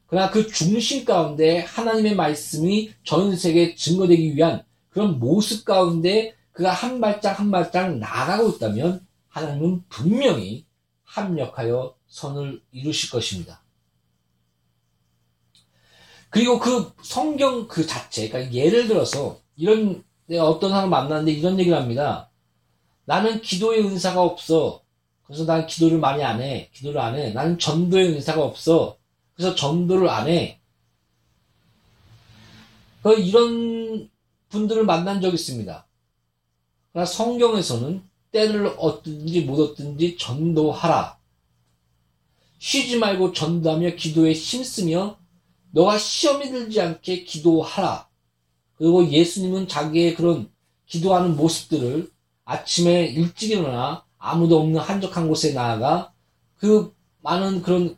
그러나 0.07 0.31
그 0.31 0.47
중심 0.47 1.05
가운데 1.05 1.61
하나님의 1.61 2.15
말씀이 2.15 2.93
전 3.05 3.37
세계에 3.37 3.75
증거되기 3.75 4.37
위한 4.37 4.65
그런 4.97 5.19
모습 5.19 5.67
가운데 5.67 6.35
그가 6.53 6.73
한 6.73 7.03
발짝 7.03 7.39
한 7.39 7.51
발짝 7.51 7.99
나아가고 7.99 8.49
있다면 8.53 9.07
하나님은 9.29 9.83
분명히 9.91 10.65
합력하여 11.05 11.95
선을 12.07 12.63
이루실 12.73 13.11
것입니다. 13.11 13.63
그리고 16.31 16.59
그 16.59 16.95
성경 17.03 17.69
그 17.69 17.87
자체, 17.87 18.31
그러니까 18.31 18.55
예를 18.55 18.89
들어서 18.89 19.39
이런 19.55 20.03
어떤 20.41 20.71
사람 20.71 20.89
만났는데 20.89 21.31
이런 21.31 21.61
얘기를 21.61 21.77
합니다. 21.77 22.31
나는 23.05 23.43
기도의 23.43 23.85
은사가 23.85 24.23
없어. 24.23 24.83
그래서 25.25 25.45
난 25.45 25.67
기도를 25.67 25.99
많이 25.99 26.25
안 26.25 26.41
해. 26.41 26.71
기도를 26.73 27.03
안 27.03 27.17
해. 27.17 27.35
나는 27.35 27.59
전도의 27.59 28.15
은사가 28.15 28.43
없어. 28.43 28.97
그래서 29.35 29.55
전도를 29.55 30.09
안 30.09 30.27
해. 30.27 30.59
그 33.03 33.13
이런 33.21 34.09
분들을 34.57 34.85
만난 34.85 35.21
적이 35.21 35.35
있습니다. 35.35 35.87
그러나 36.93 37.07
성경에서는 37.07 38.03
때를 38.33 38.75
얻든지 38.79 39.43
못 39.43 39.61
얻든지 39.61 40.17
전도하라. 40.19 41.19
쉬지 42.59 42.99
말고 42.99 43.33
전도하며 43.33 43.97
기도에 43.97 44.33
힘쓰며 44.33 45.19
너가 45.71 45.99
시험이 45.99 46.51
들지 46.51 46.81
않게 46.81 47.25
기도하라. 47.25 48.09
그리고 48.77 49.09
예수님은 49.09 49.69
자기의 49.69 50.15
그런 50.15 50.51
기도하는 50.87 51.37
모습들을 51.37 52.11
아침에 52.45 53.07
일찍 53.07 53.51
일어나 53.51 54.05
아무도 54.19 54.61
없는 54.61 54.81
한적한 54.81 55.29
곳에 55.29 55.53
나아가 55.53 56.13
그 56.57 56.95
많은 57.23 57.63
그런 57.63 57.97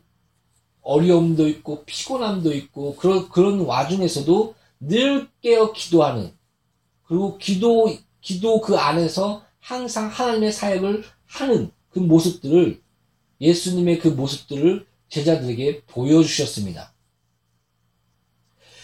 어려움도 0.81 1.47
있고 1.47 1.83
피곤함도 1.85 2.53
있고 2.53 2.95
그런 2.95 3.29
그런 3.29 3.61
와중에서도 3.61 4.55
늘 4.79 5.29
깨어 5.41 5.73
기도하는 5.73 6.33
그리고 7.09 7.39
기도 7.39 7.97
기도 8.21 8.61
그 8.61 8.77
안에서 8.77 9.43
항상 9.59 10.09
하나님의 10.09 10.51
사역을 10.51 11.03
하는 11.25 11.71
그 11.89 11.97
모습들을 11.97 12.79
예수님의 13.41 13.97
그 13.97 14.09
모습들을 14.09 14.85
제자들에게 15.09 15.85
보여주셨습니다. 15.85 16.93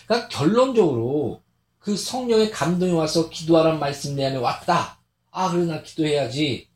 그러니까 0.08 0.28
결론적으로 0.30 1.42
그 1.78 1.96
성령의 1.96 2.50
감동이 2.50 2.94
와서 2.94 3.30
기도하라는 3.30 3.80
말씀 3.80 4.16
내 4.16 4.26
안에 4.26 4.38
왔다. 4.38 5.00
아, 5.30 5.52
그래, 5.52 5.66
나 5.66 5.84
기도해야지. 5.84 6.68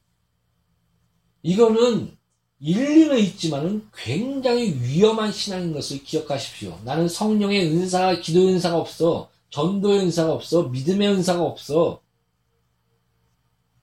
이거는 1.42 2.16
일리는 2.60 3.18
있지만은 3.18 3.88
굉장히 3.96 4.80
위험한 4.84 5.32
신앙인 5.32 5.74
것을 5.74 6.04
기억하십시오. 6.04 6.80
나는 6.84 7.08
성령의 7.08 7.72
은사, 7.72 8.20
기도 8.20 8.50
은사가 8.50 8.78
없어. 8.78 9.32
전도의 9.50 10.00
은사가 10.02 10.34
없어. 10.34 10.64
믿음의 10.70 11.08
은사가 11.10 11.44
없어. 11.44 12.02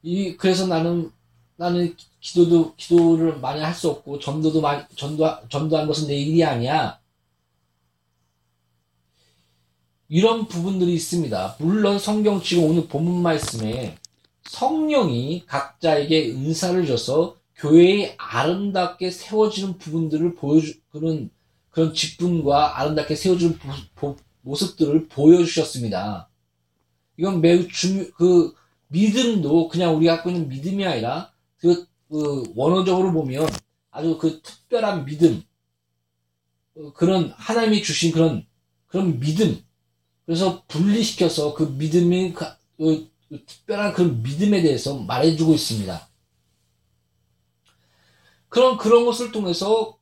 이, 0.03 0.37
그래서 0.37 0.67
나는, 0.67 1.11
나는 1.57 1.97
기도도, 2.21 2.75
기도를 2.77 3.41
많이 3.41 3.61
할 3.61 3.75
수 3.75 3.89
없고, 3.91 4.19
전도도 4.21 4.61
많이, 4.61 4.85
전도, 4.97 5.27
전도한 5.49 5.87
것은 5.87 6.09
내 6.09 6.17
일이 6.17 6.45
아니야. 6.45 7.01
이런 10.09 10.47
부분들이 10.47 10.95
있습니다. 10.95 11.57
물론 11.59 11.99
성경 11.99 12.41
지금 12.41 12.65
오늘 12.65 12.87
본문 12.87 13.23
말씀에 13.23 13.97
성령이 14.45 15.45
각자에게 15.47 16.31
은사를 16.31 16.87
줘서 16.87 17.37
교회에 17.57 18.15
아름답게 18.19 19.11
세워지는 19.11 19.79
부분들을 19.79 20.37
보여주, 20.37 20.75
그런, 20.91 21.31
그런 21.71 21.93
직분과 21.93 22.79
아름답게 22.81 23.17
세워지는 23.17 23.59
보, 23.97 24.17
모습들을 24.47 25.09
보여주셨습니다. 25.09 26.29
이건 27.19 27.41
매우 27.41 27.67
중요, 27.69 28.11
그, 28.13 28.55
믿음도 28.89 29.69
그냥 29.69 29.97
우리가 29.97 30.17
갖고 30.17 30.31
있는 30.31 30.49
믿음이 30.49 30.87
아니라 30.87 31.33
그, 31.59 31.87
그 32.09 32.45
원어적으로 32.55 33.13
보면 33.13 33.49
아주 33.91 34.17
그 34.17 34.41
특별한 34.43 35.05
믿음, 35.05 35.43
어, 36.77 36.93
그런 36.93 37.33
하나님이 37.37 37.83
주신 37.83 38.13
그런, 38.13 38.47
그런 38.87 39.19
믿음, 39.19 39.61
그래서 40.25 40.65
분리시켜서 40.69 41.55
그 41.55 41.65
믿음이 41.65 42.33
그, 42.33 42.45
그, 42.77 43.11
그 43.29 43.45
특별한 43.45 43.95
그런 43.95 44.23
믿음에 44.23 44.63
대해서 44.63 44.97
말해주고 44.97 45.55
있습니다. 45.55 46.09
그런 48.49 48.77
그런 48.77 49.05
것을 49.05 49.33
통해서 49.33 49.99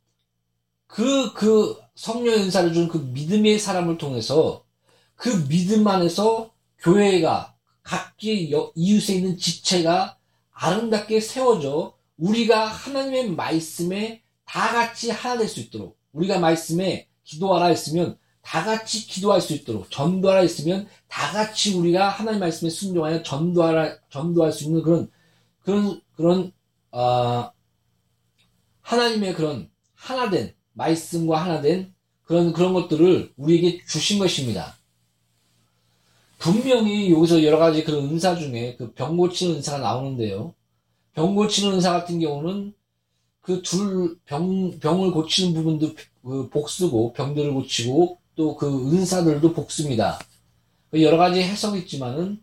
그 0.86 1.32
그 1.32 1.83
성령 1.94 2.34
연사를 2.34 2.72
준 2.72 2.88
그 2.88 2.98
믿음의 2.98 3.58
사람을 3.58 3.98
통해서 3.98 4.64
그 5.16 5.46
믿음 5.48 5.86
안에서 5.86 6.52
교회가 6.78 7.54
각기 7.82 8.52
이웃에 8.74 9.14
있는 9.14 9.36
지체가 9.38 10.18
아름답게 10.52 11.20
세워져 11.20 11.94
우리가 12.16 12.66
하나님의 12.66 13.30
말씀에 13.30 14.22
다 14.44 14.72
같이 14.72 15.10
하나 15.10 15.38
될 15.38 15.48
수 15.48 15.60
있도록 15.60 15.98
우리가 16.12 16.38
말씀에 16.38 17.08
기도하라 17.24 17.66
했으면 17.66 18.18
다 18.42 18.62
같이 18.64 19.06
기도할 19.06 19.40
수 19.40 19.54
있도록 19.54 19.90
전도하라 19.90 20.40
했으면 20.40 20.86
다 21.08 21.32
같이 21.32 21.74
우리가 21.74 22.08
하나님 22.08 22.40
말씀에 22.40 22.70
순종하여 22.70 23.22
전도하라 23.22 23.98
전도할 24.10 24.52
수 24.52 24.64
있는 24.64 24.82
그런 24.82 25.10
그런 25.62 26.00
그런 26.14 26.52
어, 26.92 27.50
하나님의 28.82 29.34
그런 29.34 29.70
하나된 29.94 30.54
말씀과 30.74 31.42
하나 31.42 31.60
된 31.60 31.92
그런 32.24 32.52
그런 32.52 32.72
것들을 32.74 33.32
우리에게 33.36 33.84
주신 33.86 34.18
것입니다. 34.18 34.76
분명히 36.38 37.10
여기서 37.12 37.42
여러 37.42 37.58
가지 37.58 37.84
그런 37.84 38.04
은사 38.04 38.36
중에 38.36 38.76
그 38.76 38.92
병 38.94 39.16
고치는 39.16 39.56
은사가 39.56 39.78
나오는데요. 39.78 40.54
병 41.14 41.34
고치는 41.34 41.74
은사 41.74 41.92
같은 41.92 42.20
경우는 42.20 42.74
그 43.40 43.62
둘 43.62 44.18
병 44.24 44.78
병을 44.80 45.10
고치는 45.12 45.54
부분도 45.54 45.94
그 46.22 46.48
복수고 46.50 47.12
병들을 47.14 47.52
고치고 47.52 48.18
또 48.36 48.56
그 48.56 48.66
은사들도 48.92 49.52
복수입니다. 49.52 50.18
그 50.90 51.02
여러 51.02 51.16
가지 51.16 51.42
해석이 51.42 51.80
있지만은 51.80 52.42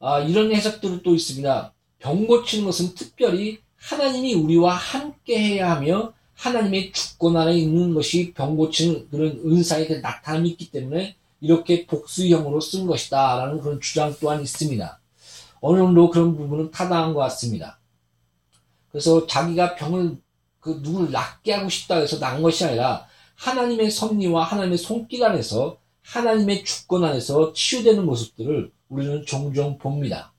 아, 0.00 0.20
이런 0.20 0.52
해석들도 0.54 1.02
또 1.02 1.14
있습니다. 1.14 1.72
병 1.98 2.26
고치는 2.26 2.64
것은 2.64 2.94
특별히 2.94 3.58
하나님이 3.76 4.34
우리와 4.34 4.74
함께 4.74 5.38
해야 5.38 5.70
하며 5.76 6.12
하나님의 6.40 6.92
주권 6.92 7.36
안에 7.36 7.54
있는 7.54 7.92
것이 7.94 8.32
병 8.32 8.56
고치는 8.56 9.10
그런 9.10 9.40
은사의 9.44 9.88
그 9.88 9.92
나타남이 9.94 10.48
있기 10.50 10.70
때문에 10.70 11.14
이렇게 11.42 11.86
복수형으로 11.86 12.60
쓴 12.60 12.86
것이다. 12.86 13.36
라는 13.36 13.60
그런 13.60 13.78
주장 13.80 14.14
또한 14.20 14.40
있습니다. 14.42 15.00
어느 15.60 15.78
정도 15.78 16.08
그런 16.08 16.36
부분은 16.36 16.70
타당한 16.70 17.12
것 17.12 17.20
같습니다. 17.20 17.78
그래서 18.90 19.26
자기가 19.26 19.74
병을 19.74 20.16
그 20.60 20.80
누구를 20.82 21.10
낫게 21.10 21.52
하고 21.52 21.68
싶다 21.68 21.96
해서 21.96 22.18
난 22.18 22.42
것이 22.42 22.64
아니라 22.64 23.06
하나님의 23.36 23.90
섭리와 23.90 24.44
하나님의 24.44 24.78
손길 24.78 25.22
안에서 25.24 25.78
하나님의 26.02 26.64
주권 26.64 27.04
안에서 27.04 27.52
치유되는 27.52 28.04
모습들을 28.04 28.72
우리는 28.88 29.24
종종 29.26 29.76
봅니다. 29.76 30.32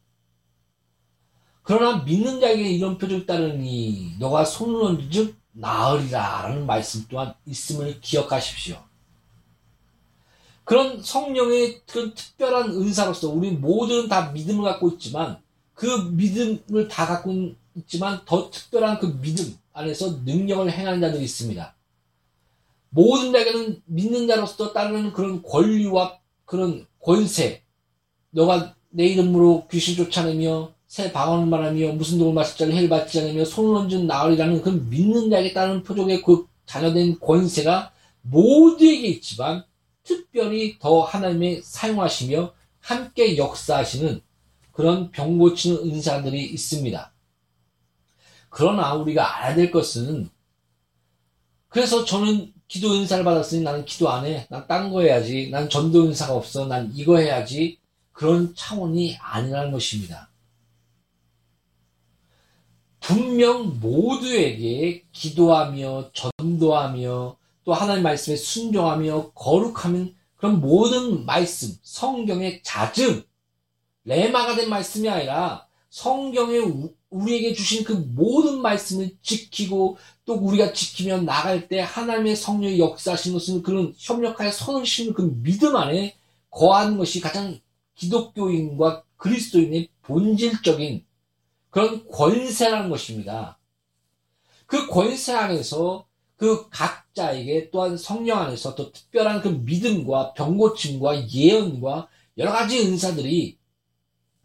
그러나 1.62 2.04
믿는 2.04 2.40
자에게 2.40 2.72
이런 2.72 2.98
표적이 2.98 3.28
따르니 3.28 4.16
너가 4.20 4.44
손을 4.44 4.84
얹은즉 4.84 5.41
나으리라 5.54 6.44
라는 6.44 6.66
말씀 6.66 7.06
또한 7.10 7.34
있음을 7.46 8.00
기억하십시오. 8.02 8.82
그런 10.64 11.02
성령의 11.02 11.82
그런 11.86 12.14
특별한 12.14 12.70
은사로서 12.70 13.30
우리 13.30 13.52
모두는 13.52 14.08
다 14.08 14.32
믿음을 14.32 14.64
갖고 14.64 14.90
있지만 14.90 15.42
그 15.74 15.86
믿음을 16.14 16.88
다 16.88 17.06
갖고 17.06 17.54
있지만 17.76 18.22
더 18.26 18.50
특별한 18.50 19.00
그 19.00 19.20
믿음 19.20 19.58
안에서 19.74 20.20
능력을 20.24 20.72
행하는 20.72 21.02
자들이 21.02 21.24
있습니다. 21.24 21.76
모든 22.90 23.32
자에게는 23.32 23.82
믿는 23.86 24.28
자로서 24.28 24.74
따르는 24.74 25.14
그런 25.14 25.42
권리와 25.42 26.20
그런 26.46 26.86
권세, 27.00 27.64
너가 28.32 28.76
내 28.90 29.06
이름으로 29.06 29.68
귀신 29.72 29.96
쫓아내며 29.96 30.74
새 30.92 31.10
방언을 31.14 31.46
말하며 31.46 31.94
무슨 31.94 32.20
독을 32.20 32.34
마실 32.34 32.58
자를 32.58 32.74
해를 32.74 32.90
받지 32.90 33.22
않으며 33.22 33.46
손을 33.46 33.78
얹은 33.78 34.08
나으리라는 34.08 34.62
그 34.62 34.72
믿는 34.72 35.30
자에게 35.30 35.54
따르는 35.54 35.84
표적의 35.84 36.22
그 36.22 36.50
자녀된 36.66 37.18
권세가 37.22 37.94
모두에게 38.24 39.08
있지만 39.08 39.64
특별히 40.04 40.78
더 40.80 41.04
하나님의 41.04 41.62
사용하시며 41.64 42.54
함께 42.82 43.38
역사하시는 43.38 44.20
그런 44.74 45.12
병 45.12 45.38
고치는 45.38 45.78
은사들이 45.78 46.44
있습니다. 46.44 47.14
그러나 48.50 48.94
우리가 48.96 49.38
알아야 49.38 49.56
될 49.56 49.72
것은 49.72 50.30
그래서 51.70 52.04
저는 52.04 52.52
기도 52.68 52.92
은사를 52.92 53.24
받았으니 53.24 53.64
나는 53.64 53.86
기도 53.86 54.10
안 54.10 54.26
해. 54.26 54.46
난 54.50 54.68
딴 54.68 54.92
거 54.92 55.04
해야지. 55.04 55.52
난 55.52 55.70
전도 55.70 56.04
은사가 56.04 56.36
없어. 56.36 56.66
난 56.66 56.92
이거 56.94 57.18
해야지. 57.18 57.80
그런 58.12 58.54
차원이 58.56 59.16
아니라는 59.22 59.72
것입니다. 59.72 60.31
분명 63.02 63.80
모두에게 63.80 65.04
기도하며 65.12 66.12
전도하며 66.14 67.36
또 67.66 67.74
하나님 67.74 68.04
말씀에 68.04 68.36
순종하며 68.36 69.32
거룩하면 69.32 70.16
그런 70.38 70.62
모든 70.62 71.26
말씀, 71.26 71.76
성경의 71.84 72.62
잦음, 72.64 73.24
레마가 74.06 74.56
된 74.56 74.70
말씀이 74.70 75.10
아니라 75.10 75.68
성경에 75.90 76.60
우리에게 77.10 77.54
주신 77.54 77.84
그 77.84 77.92
모든 77.92 78.62
말씀을 78.62 79.18
지키고 79.22 79.98
또 80.26 80.36
우리가 80.36 80.74
지키며 80.74 81.22
나갈 81.22 81.68
때 81.68 81.82
하나님의 81.82 82.36
성령의 82.36 82.80
역사하신 82.80 83.34
것은 83.34 83.64
그런 83.64 83.94
협력하여 83.98 84.52
선을 84.52 84.86
심는 84.86 85.14
그 85.14 85.34
믿음 85.44 85.76
안에 85.76 86.16
거하는 86.50 86.98
것이 86.98 87.20
가장 87.20 87.60
기독교인과 87.96 89.04
그리스도인의 89.18 89.90
본질적인 90.04 91.04
그런 91.72 92.08
권세라는 92.08 92.90
것입니다. 92.90 93.58
그 94.68 94.88
권세 94.88 95.34
안에서 95.34 96.06
그 96.36 96.70
각자에게 96.70 97.72
또한 97.72 97.98
성령 97.98 98.40
안에서 98.40 98.76
또 98.76 98.92
특별한 98.92 99.42
그 99.42 99.48
믿음과 99.48 100.34
병고침과 100.34 101.30
예언과 101.30 102.10
여러 102.38 102.52
가지 102.52 102.80
은사들이 102.80 103.58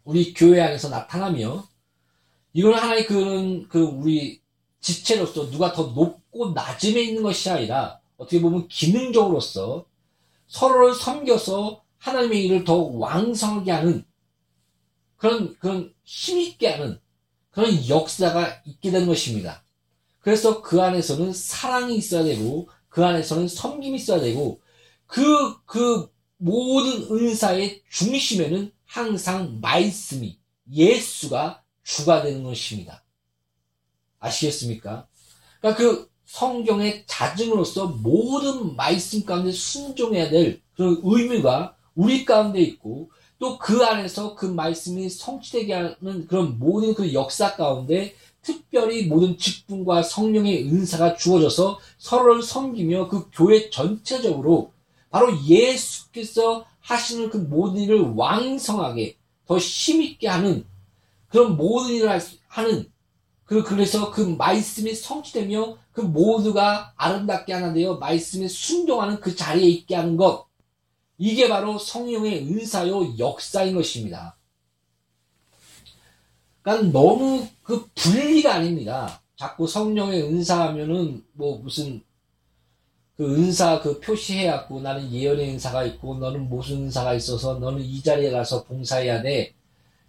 우리 0.03 0.33
교회 0.33 0.61
안에서 0.61 0.89
나타나며 0.89 1.67
이건 2.53 2.73
하나의 2.73 3.05
그런 3.05 3.67
그 3.67 3.81
우리 3.81 4.41
지체로서 4.79 5.49
누가 5.49 5.73
더 5.73 5.87
높고 5.87 6.51
낮음에 6.51 7.01
있는 7.01 7.23
것이 7.23 7.49
아니라 7.49 7.99
어떻게 8.15 8.41
보면 8.41 8.67
기능적으로서 8.67 9.85
서로를 10.47 10.93
섬겨서 10.95 11.83
하나님의 11.97 12.45
일을 12.45 12.63
더 12.63 12.75
왕성하게 12.75 13.71
하는 13.71 14.05
그런 15.17 15.57
그런 15.57 15.93
힘 16.03 16.39
있게 16.39 16.69
하는 16.69 16.99
그런 17.57 17.89
역사가 17.89 18.61
있게 18.65 18.91
되는 18.91 19.07
것입니다. 19.07 19.63
그래서 20.19 20.61
그 20.61 20.79
안에서는 20.79 21.33
사랑이 21.33 21.97
있어야 21.97 22.23
되고, 22.23 22.69
그 22.87 23.03
안에서는 23.03 23.47
섬김이 23.47 23.95
있어야 23.95 24.21
되고, 24.21 24.61
그, 25.07 25.59
그 25.65 26.07
모든 26.37 27.07
은사의 27.09 27.81
중심에는 27.89 28.71
항상 28.85 29.59
말씀이, 29.59 30.37
예수가 30.71 31.63
주가 31.83 32.21
되는 32.21 32.43
것입니다. 32.43 33.03
아시겠습니까? 34.19 35.07
그러니까 35.59 35.81
그 35.81 36.11
성경의 36.27 37.05
자증으로서 37.07 37.87
모든 37.87 38.75
말씀 38.75 39.25
가운데 39.25 39.51
순종해야 39.51 40.29
될 40.29 40.61
그런 40.75 41.01
의무가 41.01 41.75
우리 41.95 42.23
가운데 42.23 42.61
있고, 42.61 43.09
또 43.39 43.57
그 43.59 43.83
안에서 43.83 44.35
그 44.35 44.45
말씀이 44.45 45.09
성취되게 45.09 45.73
하는 45.73 46.27
그런 46.27 46.57
모든 46.59 46.93
그 46.93 47.13
역사 47.13 47.55
가운데 47.55 48.15
특별히 48.41 49.07
모든 49.07 49.37
직분과 49.37 50.03
성령의 50.03 50.67
은사가 50.67 51.15
주어져서 51.15 51.79
서로를 51.97 52.41
섬기며 52.41 53.09
그 53.09 53.29
교회 53.33 53.69
전체적으로 53.69 54.71
바로 55.09 55.33
예수께서 55.45 56.65
하시는 56.79 57.29
그 57.29 57.37
모든 57.37 57.81
일을 57.81 58.13
왕성하게 58.15 59.17
더 59.45 59.57
힘있게 59.57 60.27
하는 60.27 60.65
그런 61.27 61.57
모든 61.57 61.95
일을 61.95 62.19
하는 62.47 62.89
그 63.43 63.63
그래서 63.63 64.11
그 64.11 64.21
말씀이 64.21 64.93
성취되며 64.93 65.77
그 65.91 66.01
모두가 66.01 66.93
아름답게 66.95 67.53
하나 67.53 67.73
되어 67.73 67.95
말씀에 67.95 68.47
순종하는 68.47 69.19
그 69.19 69.35
자리에 69.35 69.67
있게 69.67 69.95
하는 69.95 70.17
것 70.17 70.46
이게 71.17 71.49
바로 71.49 71.79
성령의 71.79 72.47
은사요 72.47 73.17
역사인 73.17 73.75
것입니다. 73.75 74.37
그러니까 76.61 76.91
너무 76.91 77.47
그 77.63 77.87
분리가 77.95 78.55
아닙니다. 78.55 79.21
자꾸 79.35 79.67
성령의 79.67 80.23
은사 80.23 80.67
하면은 80.67 81.23
뭐 81.33 81.59
무슨 81.59 82.03
그 83.15 83.35
은사 83.35 83.81
그 83.81 83.99
표시해갖고 83.99 84.81
나는 84.81 85.11
예언의 85.11 85.51
은사가 85.51 85.85
있고 85.85 86.15
너는 86.15 86.49
무슨 86.49 86.83
은사가 86.83 87.13
있어서 87.15 87.55
너는 87.55 87.81
이 87.81 88.01
자리에 88.03 88.31
가서 88.31 88.63
봉사해야 88.65 89.21
돼. 89.21 89.53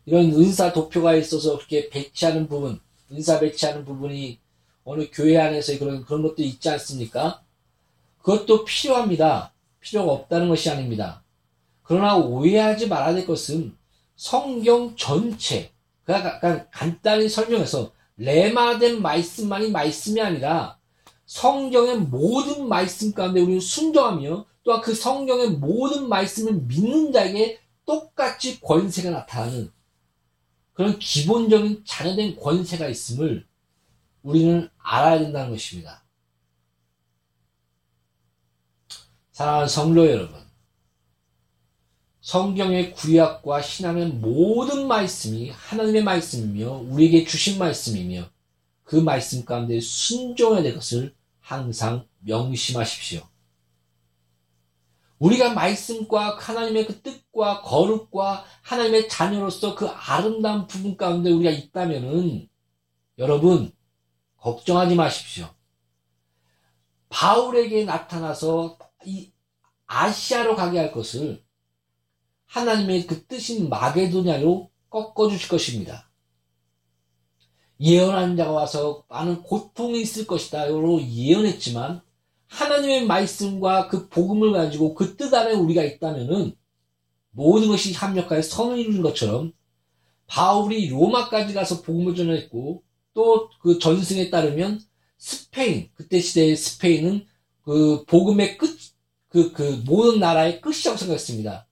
이런 0.05 0.33
은사 0.33 0.73
도표가 0.73 1.15
있어서 1.17 1.57
그렇게 1.57 1.89
배치하는 1.91 2.49
부분, 2.49 2.81
은사 3.13 3.41
배치하는 3.41 3.85
부분이 3.85 4.39
어느 4.85 5.07
교회 5.13 5.39
안에서 5.39 5.79
그런 5.79 6.05
그런 6.05 6.23
것도 6.23 6.43
있지 6.43 6.69
않습니까? 6.71 7.43
그것도 8.23 8.65
필요합니다. 8.65 9.53
필요가 9.81 10.13
없다는 10.13 10.49
것이 10.49 10.71
아닙니다. 10.71 11.23
그러나 11.83 12.17
오해하지 12.17 12.89
말아야 12.89 13.15
될 13.15 13.27
것은 13.27 13.77
성경 14.17 14.97
전체 14.97 15.73
그러니까 16.05 16.69
간단히 16.71 17.29
설명해서 17.29 17.93
레마된 18.17 19.01
말씀만이 19.01 19.71
말씀이 19.71 20.21
아니라 20.21 20.79
성경의 21.27 21.99
모든 21.99 22.69
말씀 22.69 23.13
가운데 23.13 23.41
우리는 23.41 23.61
순종하며 23.61 24.47
또한 24.65 24.81
그 24.81 24.95
성경의 24.95 25.51
모든 25.51 26.09
말씀을 26.09 26.55
믿는 26.55 27.13
자에게 27.13 27.61
똑같이 27.87 28.61
권세가 28.61 29.11
나타나는 29.11 29.71
그런 30.73 30.99
기본적인 30.99 31.85
자녀된 31.87 32.37
권세가 32.37 32.89
있음을 32.89 33.47
우리는 34.23 34.69
알아야 34.79 35.19
된다는 35.19 35.51
것입니다. 35.51 36.05
사랑하는 39.39 39.69
성도 39.69 40.11
여러분, 40.11 40.37
성경의 42.23 42.93
구약과 42.95 43.63
신앙의 43.63 44.09
모든 44.09 44.89
말씀이 44.89 45.51
하나님의 45.51 46.03
말씀이며 46.03 46.69
우리에게 46.73 47.25
주신 47.25 47.57
말씀이며 47.57 48.29
그 48.83 48.97
말씀 48.97 49.45
가운데 49.45 49.79
순종해야 49.79 50.65
될 50.65 50.75
것을 50.75 51.15
항상 51.39 52.09
명심하십시오. 52.19 53.23
우리가 55.21 55.55
말씀과 55.55 56.37
하나님의 56.37 56.89
그 56.89 57.01
뜻과 57.01 57.63
거룩과 57.63 58.45
하나님의 58.63 59.09
자녀로서 59.09 59.77
그 59.77 59.87
아름다운 59.87 60.67
부분 60.67 60.97
가운데 60.97 61.31
우리가 61.31 61.53
있다면은 61.53 62.49
여러분 63.19 63.71
걱정하지 64.39 64.97
마십시오. 64.97 65.49
바울에게 67.09 67.85
나타나서 67.85 68.88
이 69.05 69.33
아시아로 69.87 70.57
가게 70.57 70.79
할 70.79 70.93
것을 70.93 71.43
하나님의 72.47 73.07
그 73.07 73.27
뜻인 73.27 73.69
마게도냐로 73.69 74.71
꺾어주실 74.91 75.49
것입니다. 75.49 76.11
예언한 77.81 78.37
자가 78.37 78.51
와서 78.53 79.05
많은 79.09 79.43
고통이 79.43 80.01
있을 80.01 80.27
것이다로 80.27 81.03
예언했지만 81.03 82.03
하나님의 82.49 83.07
말씀과 83.07 83.89
그 83.89 84.09
복음을 84.09 84.53
가지고 84.53 84.95
그 84.95 85.17
뜻 85.17 85.33
안에 85.35 85.53
우리가 85.53 85.85
있다면은 85.85 86.57
모든 87.31 87.69
것이 87.69 87.93
합력하여 87.93 88.43
선을 88.43 88.79
이루는 88.79 89.03
것처럼 89.03 89.53
바울이 90.27 90.89
로마까지 90.89 91.55
가서 91.55 91.83
복음을 91.83 92.15
전했고 92.15 92.83
또 93.15 93.51
그 93.61 93.79
전승에 93.79 94.31
따르면 94.31 94.81
스페인 95.19 95.91
그때 95.95 96.21
시대의 96.21 96.57
스페인은 96.57 97.27
그 97.69 98.03
복음의 98.07 98.57
끝 98.57 98.79
그, 99.29 99.53
그 99.53 99.83
모든 99.85 100.21
나라의 100.21 100.63
끝이라고 100.63 100.97
생각했습니다. 100.97 101.67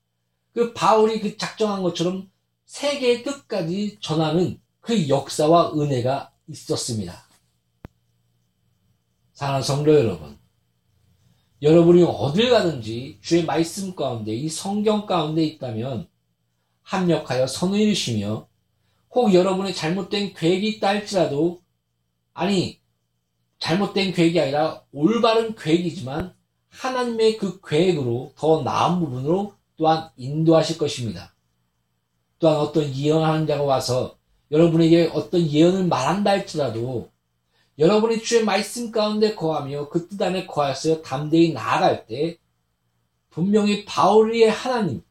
그 0.52 0.74
바울이 0.74 1.20
그 1.20 1.38
작정한 1.38 1.82
것처럼 1.82 2.30
세계의 2.66 3.22
끝까지 3.22 3.96
전하는 4.00 4.60
그 4.80 5.08
역사와 5.08 5.72
은혜가 5.72 6.32
있었습니다. 6.48 7.26
사랑하는 9.32 9.64
성도 9.64 9.94
여러분, 9.94 10.38
여러분이 11.62 12.02
어딜 12.02 12.50
가든지 12.50 13.18
주의 13.22 13.46
말씀 13.46 13.96
가운데 13.96 14.34
이 14.34 14.50
성경 14.50 15.06
가운데 15.06 15.42
있다면 15.44 16.10
합력하여 16.82 17.46
선을 17.46 17.80
이루시며 17.80 18.46
혹 19.12 19.32
여러분의 19.32 19.74
잘못된 19.74 20.34
계획이 20.34 20.68
있다 20.76 20.88
할지라도 20.88 21.62
아니 22.34 22.82
잘못된 23.58 24.12
계획이 24.12 24.40
아니라 24.40 24.82
올바른 24.92 25.54
계획이지만 25.54 26.34
하나님의 26.68 27.38
그 27.38 27.60
계획으로 27.60 28.32
더 28.36 28.62
나은 28.62 29.00
부분으로 29.00 29.54
또한 29.76 30.10
인도하실 30.16 30.78
것입니다. 30.78 31.34
또한 32.38 32.58
어떤 32.58 32.94
예언하는 32.94 33.46
자가 33.46 33.62
와서 33.62 34.18
여러분에게 34.50 35.10
어떤 35.12 35.50
예언을 35.50 35.86
말한다 35.86 36.30
할지라도 36.30 37.10
여러분이 37.78 38.22
주의 38.22 38.44
말씀 38.44 38.90
가운데 38.90 39.34
거하며 39.34 39.88
그 39.88 40.08
뜻 40.08 40.20
안에 40.20 40.46
거하여 40.46 41.02
담대히 41.02 41.52
나아갈 41.52 42.06
때 42.06 42.38
분명히 43.30 43.84
바울의 43.84 44.48
하나님, 44.48 45.02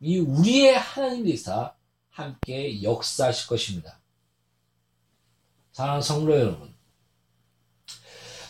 이 0.00 0.18
우리의 0.18 0.78
하나님이사 0.78 1.74
함께 2.08 2.82
역사하실 2.82 3.46
것입니다. 3.46 4.00
사랑하는 5.72 6.02
성도 6.02 6.32
여러분, 6.32 6.74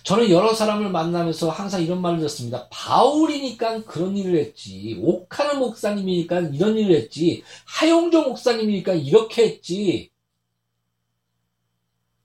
저는 0.05 0.31
여러 0.31 0.55
사람을 0.55 0.91
만나면서 0.91 1.51
항상 1.51 1.83
이런 1.83 2.01
말을 2.01 2.21
듣습니다. 2.21 2.69
바울이니까 2.71 3.85
그런 3.85 4.17
일을 4.17 4.39
했지. 4.39 4.99
옥하는 5.03 5.59
목사님이니까 5.59 6.41
이런 6.41 6.77
일을 6.77 6.97
했지. 6.97 7.43
하용조 7.67 8.23
목사님이니까 8.23 8.95
이렇게 8.95 9.45
했지. 9.45 10.11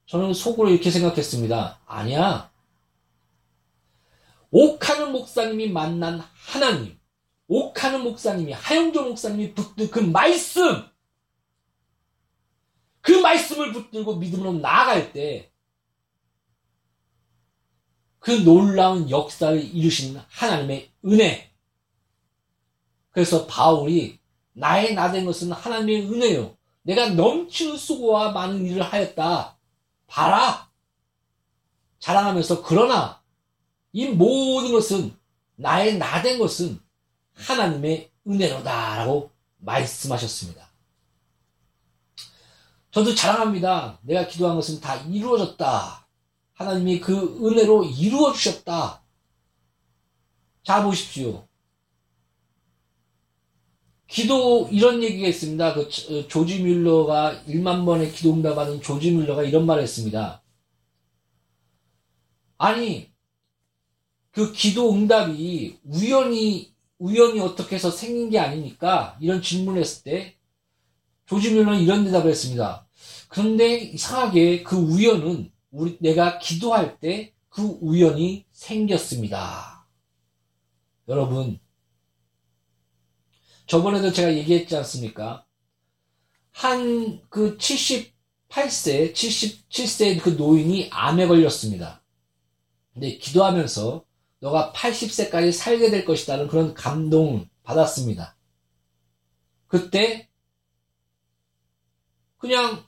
저는 0.06 0.34
속으로 0.34 0.70
이렇게 0.70 0.92
생각했습니다. 0.92 1.82
아니야. 1.86 2.52
옥하는 4.52 5.12
목사님이 5.12 5.70
만난 5.70 6.22
하나님, 6.36 7.00
옥하는 7.48 8.04
목사님이, 8.04 8.52
하용조 8.54 9.04
목사님이 9.06 9.56
붙들 9.56 9.90
그 9.90 10.00
말씀, 10.00 10.84
그 13.02 13.12
말씀을 13.14 13.74
붙들고 13.74 14.18
믿음으로 14.18 14.54
나아갈 14.54 15.12
때, 15.12 15.52
그 18.24 18.32
놀라운 18.32 19.10
역사를 19.10 19.62
이루신 19.62 20.18
하나님의 20.30 20.94
은혜. 21.06 21.52
그래서 23.12 23.46
바울이 23.48 24.18
나의 24.54 24.96
나된 24.96 25.26
것은 25.26 25.52
하나님의 25.52 26.10
은혜요. 26.10 26.56
내가 26.84 27.10
넘치는 27.10 27.76
수고와 27.76 28.32
많은 28.32 28.66
일을 28.66 28.82
하였다. 28.82 29.58
봐라. 30.08 30.72
자랑하면서 32.00 32.64
그러나 32.64 33.22
이 33.92 34.08
모든 34.08 34.72
것은 34.72 35.14
나의 35.58 35.98
나된 35.98 36.40
것은 36.40 36.80
하나님의 37.34 38.10
은혜로다라고 38.26 39.32
말씀하셨습니다. 39.58 40.70
저도 42.92 43.14
자랑합니다. 43.14 44.00
내가 44.02 44.28
기도한 44.28 44.56
것은 44.56 44.80
다 44.80 44.96
이루어졌다. 44.96 46.03
하나님이 46.54 47.00
그 47.00 47.39
은혜로 47.46 47.86
이루어 47.86 48.34
주셨다. 48.34 49.02
자 50.63 50.84
보십시오. 50.84 51.48
기도 54.08 54.70
이런 54.72 55.02
얘기가 55.02 55.28
있습니다. 55.28 55.74
그 55.74 55.82
어, 55.82 56.28
조지 56.28 56.60
뮬러가 56.60 57.42
1만 57.48 57.86
번의 57.86 58.12
기도 58.12 58.34
응답하는 58.34 58.82
조지 58.82 59.12
뮬러가 59.12 59.44
이런 59.44 59.66
말을 59.66 59.82
했습니다. 59.84 60.44
아니 62.58 63.12
그 64.32 64.52
기도 64.52 64.94
응답이 64.94 65.80
우연히 65.84 66.74
우연히 67.00 67.39
어떻게 67.39 67.76
해서 67.76 67.92
생긴 67.92 68.30
게 68.30 68.39
아니니까 68.39 69.18
이런 69.20 69.42
질문을 69.42 69.82
했을 69.82 70.04
때 70.04 70.38
조지 71.26 71.52
뮬러는 71.52 71.82
이런 71.82 72.04
대답을 72.06 72.30
했습니다. 72.30 72.88
그런데 73.28 73.78
이상하게 73.78 74.63
그 74.63 74.76
우연은 74.76 75.52
우리 75.74 75.98
내가 76.00 76.40
기도할 76.40 77.00
때 77.00 77.34
그 77.54 77.62
우연이 77.82 78.48
생겼습니다. 78.52 79.88
여러분, 81.08 81.60
저번에도 83.68 84.12
제가 84.12 84.34
얘기했지 84.34 84.76
않습니까? 84.78 85.46
한 86.52 87.22
그 87.30 87.58
78세, 87.58 89.14
77세 89.14 90.20
그 90.22 90.30
노인이 90.30 90.90
암에 90.92 91.28
걸렸습니다. 91.28 92.04
근데 92.92 93.18
기도하면서 93.20 94.04
너가 94.40 94.74
80세까지 94.76 95.52
살게 95.52 95.92
될 95.92 96.06
것이다는 96.06 96.48
그런 96.48 96.74
감동을 96.74 97.48
받았습니다. 97.62 98.36
그때 99.68 100.28
그냥 102.38 102.84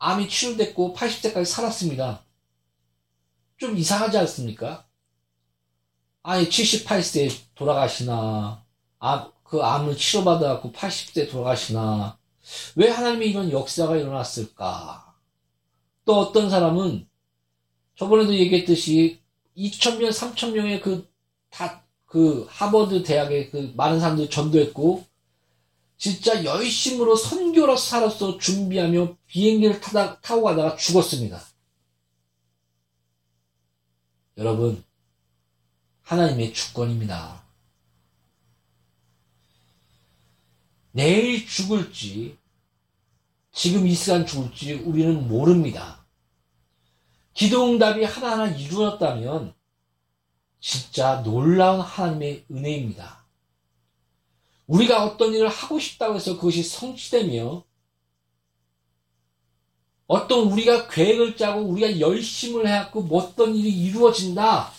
암이 0.00 0.28
치료됐고 0.28 0.94
80세까지 0.94 1.44
살았습니다. 1.44 2.24
좀 3.58 3.76
이상하지 3.76 4.18
않습니까? 4.18 4.86
아니 6.22 6.48
78세에 6.48 7.30
돌아가시나 7.54 8.64
암, 8.98 9.32
그 9.44 9.62
암을 9.62 9.96
치료받아갖고 9.96 10.72
80세에 10.72 11.30
돌아가시나 11.30 12.18
왜 12.76 12.88
하나님의 12.88 13.30
이런 13.30 13.52
역사가 13.52 13.96
일어났을까? 13.96 15.14
또 16.06 16.18
어떤 16.18 16.48
사람은 16.48 17.06
저번에도 17.94 18.34
얘기했듯이 18.34 19.20
2천명, 19.56 20.08
3천명의 20.10 20.80
그, 20.80 21.06
다, 21.50 21.84
그, 22.06 22.46
하버드 22.48 23.02
대학에 23.02 23.50
그 23.50 23.72
많은 23.76 24.00
사람들 24.00 24.30
전도했고, 24.30 25.04
진짜 26.00 26.42
열심으로 26.42 27.14
선교사로서 27.14 28.38
준비하며 28.38 29.18
비행기를 29.26 29.82
타다, 29.82 30.18
타고 30.20 30.44
가다가 30.44 30.74
죽었습니다. 30.74 31.38
여러분, 34.38 34.82
하나님의 36.00 36.54
주권입니다. 36.54 37.44
내일 40.92 41.46
죽을지, 41.46 42.38
지금 43.52 43.86
이 43.86 43.94
시간 43.94 44.24
죽을지 44.24 44.72
우리는 44.72 45.28
모릅니다. 45.28 46.06
기도응답이 47.34 48.04
하나하나 48.04 48.46
이루어졌다면 48.46 49.52
진짜 50.60 51.22
놀라운 51.22 51.82
하나님의 51.82 52.46
은혜입니다. 52.50 53.19
우리가 54.70 55.04
어떤 55.04 55.34
일을 55.34 55.48
하고 55.48 55.80
싶다고 55.80 56.14
해서 56.14 56.36
그것이 56.36 56.62
성취되며 56.62 57.64
어떤 60.06 60.50
우리가 60.52 60.88
계획을 60.88 61.36
짜고 61.36 61.62
우리가 61.62 61.98
열심을 61.98 62.66
해갖고 62.66 63.06
어떤 63.12 63.54
일이 63.56 63.68
이루어진다. 63.68 64.70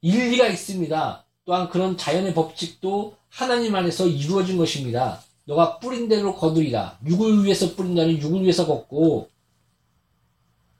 일리가 0.00 0.46
있습니다. 0.46 1.24
또한 1.44 1.68
그런 1.70 1.96
자연의 1.96 2.34
법칙도 2.34 3.16
하나님 3.28 3.74
안에서 3.74 4.06
이루어진 4.06 4.56
것입니다. 4.56 5.20
너가 5.44 5.78
뿌린 5.80 6.08
대로 6.08 6.36
거두리라. 6.36 7.00
육을 7.04 7.44
위해서 7.44 7.74
뿌린다는 7.74 8.18
육을 8.20 8.42
위해서 8.42 8.66
걷고 8.66 9.28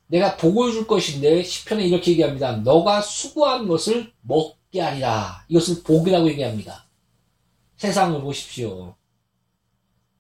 내가 0.06 0.36
복을 0.36 0.72
줄 0.72 0.86
것인데 0.86 1.42
시편에 1.42 1.84
이렇게 1.84 2.12
얘기합니다. 2.12 2.58
너가 2.58 3.00
수고한 3.00 3.66
것을 3.66 4.12
먹 4.20 4.56
게 4.74 4.82
아니라 4.82 5.44
이것을 5.46 5.84
복이라고 5.84 6.28
얘기합니다. 6.30 6.84
세상을 7.76 8.20
보십시오. 8.22 8.96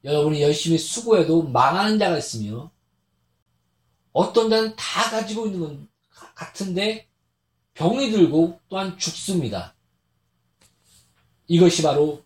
여러분이 0.04 0.40
열심히 0.40 0.78
수고해도 0.78 1.42
망하는 1.42 1.98
자가 1.98 2.18
있으며 2.18 2.70
어떤 4.12 4.48
자는 4.48 4.76
다 4.76 5.10
가지고 5.10 5.46
있는 5.46 5.58
건 5.58 5.88
같은데 6.36 7.08
병이 7.74 8.12
들고 8.12 8.60
또한 8.68 8.96
죽습니다. 8.96 9.74
이것이 11.48 11.82
바로 11.82 12.22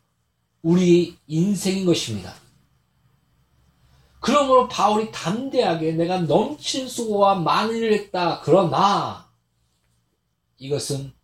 우리 0.60 1.16
인생인 1.28 1.86
것입니다. 1.86 2.34
그러므로 4.20 4.68
바울이 4.68 5.10
담대하게 5.12 5.92
내가 5.92 6.20
넘치는 6.20 6.88
수고와 6.88 7.36
많은 7.36 7.74
일을 7.74 7.94
했다. 7.94 8.42
그러나 8.42 9.32
이것은 10.58 11.16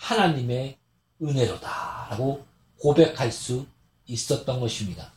하나님의 0.00 0.78
은혜로다. 1.22 2.08
라고 2.10 2.44
고백할 2.78 3.30
수 3.30 3.66
있었던 4.06 4.58
것입니다. 4.58 5.12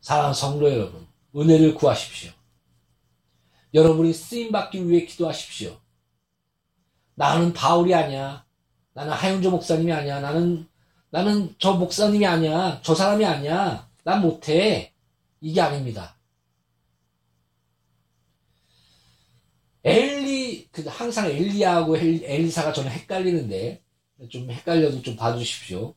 사랑하는 0.00 0.34
성도 0.34 0.70
여러분, 0.70 1.06
은혜를 1.34 1.74
구하십시오. 1.74 2.32
여러분이 3.72 4.12
쓰임받기 4.12 4.88
위해 4.88 5.06
기도하십시오. 5.06 5.78
나는 7.14 7.52
바울이 7.52 7.94
아니야. 7.94 8.44
나는 8.92 9.12
하윤조 9.12 9.50
목사님이 9.50 9.92
아니야. 9.92 10.20
나는, 10.20 10.68
나는 11.10 11.54
저 11.58 11.74
목사님이 11.74 12.26
아니야. 12.26 12.80
저 12.82 12.94
사람이 12.94 13.24
아니야. 13.24 13.88
난 14.02 14.20
못해. 14.20 14.92
이게 15.40 15.60
아닙니다. 15.60 16.16
그 19.82 20.25
항상 20.86 21.26
엘리야하고 21.30 21.96
엘리사가 21.96 22.72
저는 22.72 22.90
헷갈리는데, 22.90 23.82
좀 24.30 24.50
헷갈려도 24.50 25.02
좀 25.02 25.16
봐주십시오. 25.16 25.94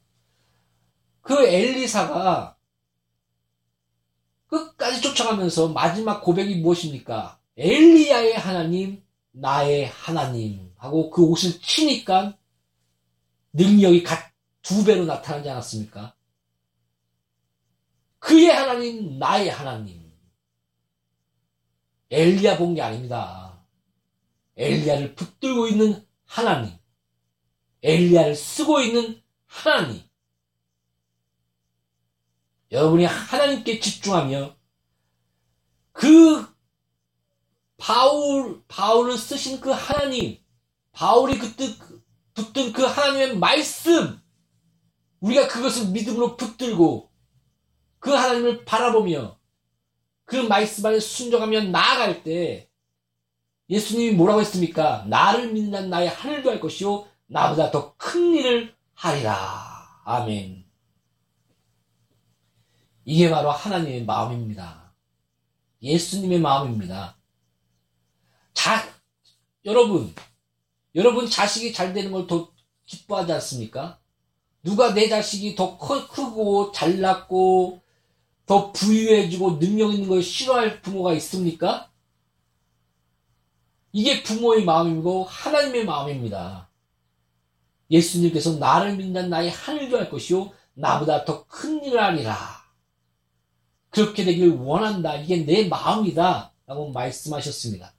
그 1.22 1.46
엘리사가 1.48 2.58
끝까지 4.48 5.02
쫓아가면서 5.02 5.70
마지막 5.70 6.22
고백이 6.22 6.56
무엇입니까? 6.56 7.40
엘리야의 7.58 8.34
하나님, 8.34 9.04
나의 9.32 9.86
하나님 9.88 10.72
하고 10.76 11.10
그 11.10 11.24
옷을 11.24 11.62
치니까 11.62 12.38
능력이 13.54 14.04
두 14.62 14.84
배로 14.84 15.06
나타나지 15.06 15.50
않았습니까? 15.50 16.16
그의 18.20 18.48
하나님, 18.48 19.18
나의 19.18 19.50
하나님. 19.50 20.10
엘리야 22.12 22.58
본 22.58 22.74
게 22.74 22.82
아닙니다. 22.82 23.49
엘리야를 24.60 25.16
붙들고 25.16 25.68
있는 25.68 26.06
하나님. 26.26 26.78
엘리야를 27.82 28.36
쓰고 28.36 28.82
있는 28.82 29.22
하나님. 29.46 30.04
여러분이 32.72 33.06
하나님께 33.06 33.80
집중하며 33.80 34.56
그 35.94 36.46
바울, 37.78 38.62
바울을 38.68 39.18
쓰신 39.18 39.62
그 39.62 39.72
하나님, 39.72 40.38
바울이 40.92 41.40
그때 41.40 41.74
붙든 42.34 42.74
그 42.74 42.84
하나님의 42.84 43.38
말씀, 43.38 44.22
우리가 45.22 45.48
그것을 45.48 45.88
믿음으로 45.92 46.36
붙들고 46.36 47.12
그 48.00 48.12
하나님을 48.12 48.66
바라보며 48.66 49.40
그 50.26 50.36
말씀 50.36 50.86
안에 50.86 51.00
순종하며 51.00 51.64
나아갈 51.66 52.24
때 52.24 52.69
예수님이 53.70 54.12
뭐라고 54.16 54.42
했습니까? 54.42 55.06
나를 55.08 55.52
믿는 55.54 55.90
나의 55.90 56.10
하늘도 56.10 56.50
할 56.50 56.60
것이요 56.60 57.08
나보다 57.28 57.72
더 57.72 57.96
큰 57.98 58.34
일을 58.36 58.76
하리라. 58.94 60.02
아멘. 60.06 60.66
이게 63.06 63.30
바로 63.30 63.52
하나님의 63.52 64.06
마음입니다. 64.06 64.94
예수님의 65.82 66.40
마음입니다. 66.40 67.16
자, 68.54 68.84
여러분, 69.66 70.14
여러분 70.96 71.30
자식이 71.30 71.74
잘 71.74 71.94
되는 71.94 72.12
걸 72.12 72.28
더 72.28 72.52
기뻐하지 72.86 73.32
않습니까? 73.34 74.00
누가 74.64 74.94
내 74.94 75.08
자식이 75.08 75.56
더 75.56 75.78
크고 75.78 76.72
잘났고 76.72 77.82
더 78.46 78.72
부유해지고 78.72 79.60
능력 79.60 79.94
있는 79.94 80.10
걸 80.10 80.24
싫어할 80.24 80.82
부모가 80.82 81.14
있습니까? 81.14 81.89
이게 83.92 84.24
부모의 84.24 84.64
마음이고 84.66 85.24
하나님의 85.26 85.86
마음입니다. 85.86 86.70
예수님께서 87.92 88.58
나를 88.58 88.96
믿는 88.98 89.30
나의 89.30 89.50
하늘도 89.50 89.98
할 89.98 90.10
것이요 90.10 90.52
나보다 90.74 91.26
더 91.26 91.46
큰 91.48 91.84
일을 91.84 92.02
하리라. 92.02 92.38
그렇게 93.90 94.24
되길 94.24 94.52
원한다. 94.52 95.16
이게 95.16 95.46
내 95.46 95.68
마음이다. 95.68 96.54
라고 96.68 96.92
말씀하셨습니다. 96.92 97.94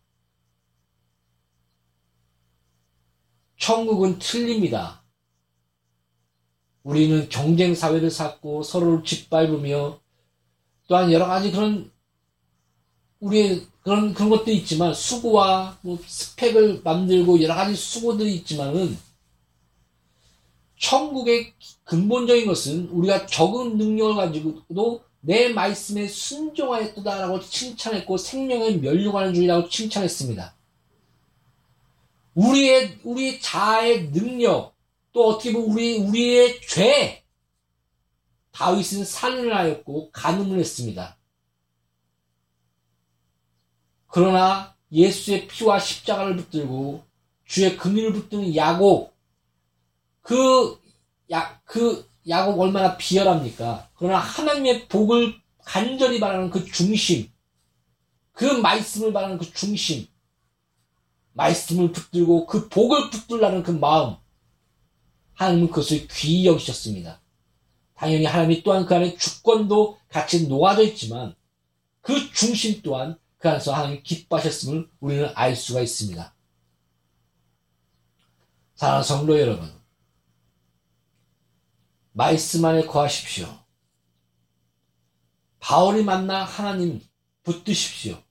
천국은 3.59 4.19
틀립니다. 4.19 5.05
우리는 6.83 7.29
경쟁 7.29 7.75
사회를 7.75 8.11
쌓고 8.11 8.63
서로를 8.63 9.05
짓밟으며 9.05 10.01
또한 10.89 11.13
여러 11.13 11.27
가지 11.27 11.53
그런 11.53 11.93
우리의 13.21 13.67
그런 13.83 14.15
그런 14.15 14.31
것도 14.31 14.51
있지만 14.51 14.95
수고와 14.95 15.79
뭐 15.83 15.99
스펙을 16.07 16.81
만들고 16.83 17.43
여러 17.43 17.55
가지 17.55 17.75
수고들이 17.75 18.35
있지만은 18.37 18.99
천국의 20.79 21.53
근본적인 21.85 22.47
것은 22.47 22.89
우리가 22.89 23.27
적은 23.27 23.77
능력을 23.77 24.15
가지고도 24.15 25.03
내 25.21 25.51
말씀에 25.51 26.09
순종하였다라고 26.09 27.41
칭찬했고 27.41 28.17
생명의 28.17 28.79
멸류관을 28.79 29.35
주이라고 29.35 29.69
칭찬했습니다. 29.69 30.55
우리의 32.35 32.99
우리 33.05 33.41
자아의 33.41 34.13
능력 34.13 34.75
또 35.13 35.29
어떻게 35.29 35.53
보면 35.53 35.71
우리 35.71 35.99
우리의 35.99 36.61
죄 36.63 37.23
다윗은 38.53 39.05
살인을 39.05 39.55
하였고 39.55 40.11
간음을 40.13 40.59
했습니다. 40.59 41.17
그러나 44.11 44.75
예수의 44.93 45.47
피와 45.47 45.79
십자가를 45.79 46.37
붙들고 46.37 47.05
주의 47.45 47.77
금인을 47.77 48.13
붙드는 48.13 48.55
야곱 48.57 49.15
그 50.23 50.81
야, 51.33 51.61
그 51.65 52.09
야곱 52.29 52.59
얼마나 52.59 52.97
비열합니까? 52.97 53.89
그러나 53.95 54.19
하나님의 54.19 54.89
복을 54.89 55.41
간절히 55.65 56.19
바라는 56.19 56.51
그 56.51 56.65
중심, 56.65 57.31
그 58.33 58.45
말씀을 58.45 59.13
바라는 59.13 59.39
그 59.39 59.53
중심, 59.53 60.07
말씀을 61.33 61.93
붙들고 61.93 62.47
그 62.47 62.69
복을 62.69 63.11
붙들라는 63.11 63.63
그 63.63 63.71
마음, 63.71 64.17
하나님은 65.35 65.69
그것을 65.69 66.09
귀히 66.09 66.47
여기셨습니다. 66.47 67.21
당연히 67.95 68.25
하나님이 68.25 68.63
또한 68.63 68.87
그 68.87 68.95
안에 68.95 69.17
주권도 69.17 69.99
같이 70.09 70.49
녹아져 70.49 70.83
있지만 70.83 71.35
그 72.01 72.33
중심 72.33 72.83
또한 72.83 73.19
그 73.41 73.49
안에서 73.49 73.73
하나님 73.73 74.03
기뻐하셨음을 74.03 74.91
우리는 75.01 75.31
알 75.35 75.57
수가 75.57 75.81
있습니다. 75.81 76.35
사랑하는 78.75 79.03
성도 79.03 79.41
여러분, 79.41 79.73
말씀 82.13 82.63
안에 82.67 82.85
거하십시오. 82.85 83.49
바울이 85.59 86.05
만나 86.05 86.45
하나님 86.45 87.01
붙드십시오. 87.43 88.23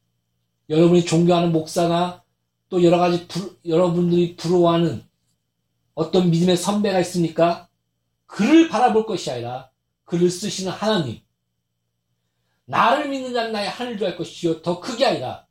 여러분이 0.69 1.05
존경하는 1.05 1.51
목사나 1.51 2.23
또 2.69 2.83
여러 2.83 2.99
가지 2.99 3.27
부, 3.27 3.57
여러분들이 3.65 4.35
부러워하는 4.35 5.03
어떤 5.95 6.29
믿음의 6.29 6.55
선배가 6.55 6.99
있습니까? 6.99 7.67
그를 8.27 8.69
바라볼 8.69 9.07
것이 9.07 9.31
아니라 9.31 9.71
그를 10.05 10.29
쓰시는 10.29 10.71
하나님. 10.71 11.21
나를 12.69 13.09
믿는 13.09 13.33
자는 13.33 13.51
나의 13.51 13.67
하늘도 13.67 14.05
할 14.05 14.15
것이요. 14.15 14.61
더 14.61 14.79
크게 14.79 15.03
아니라 15.03 15.47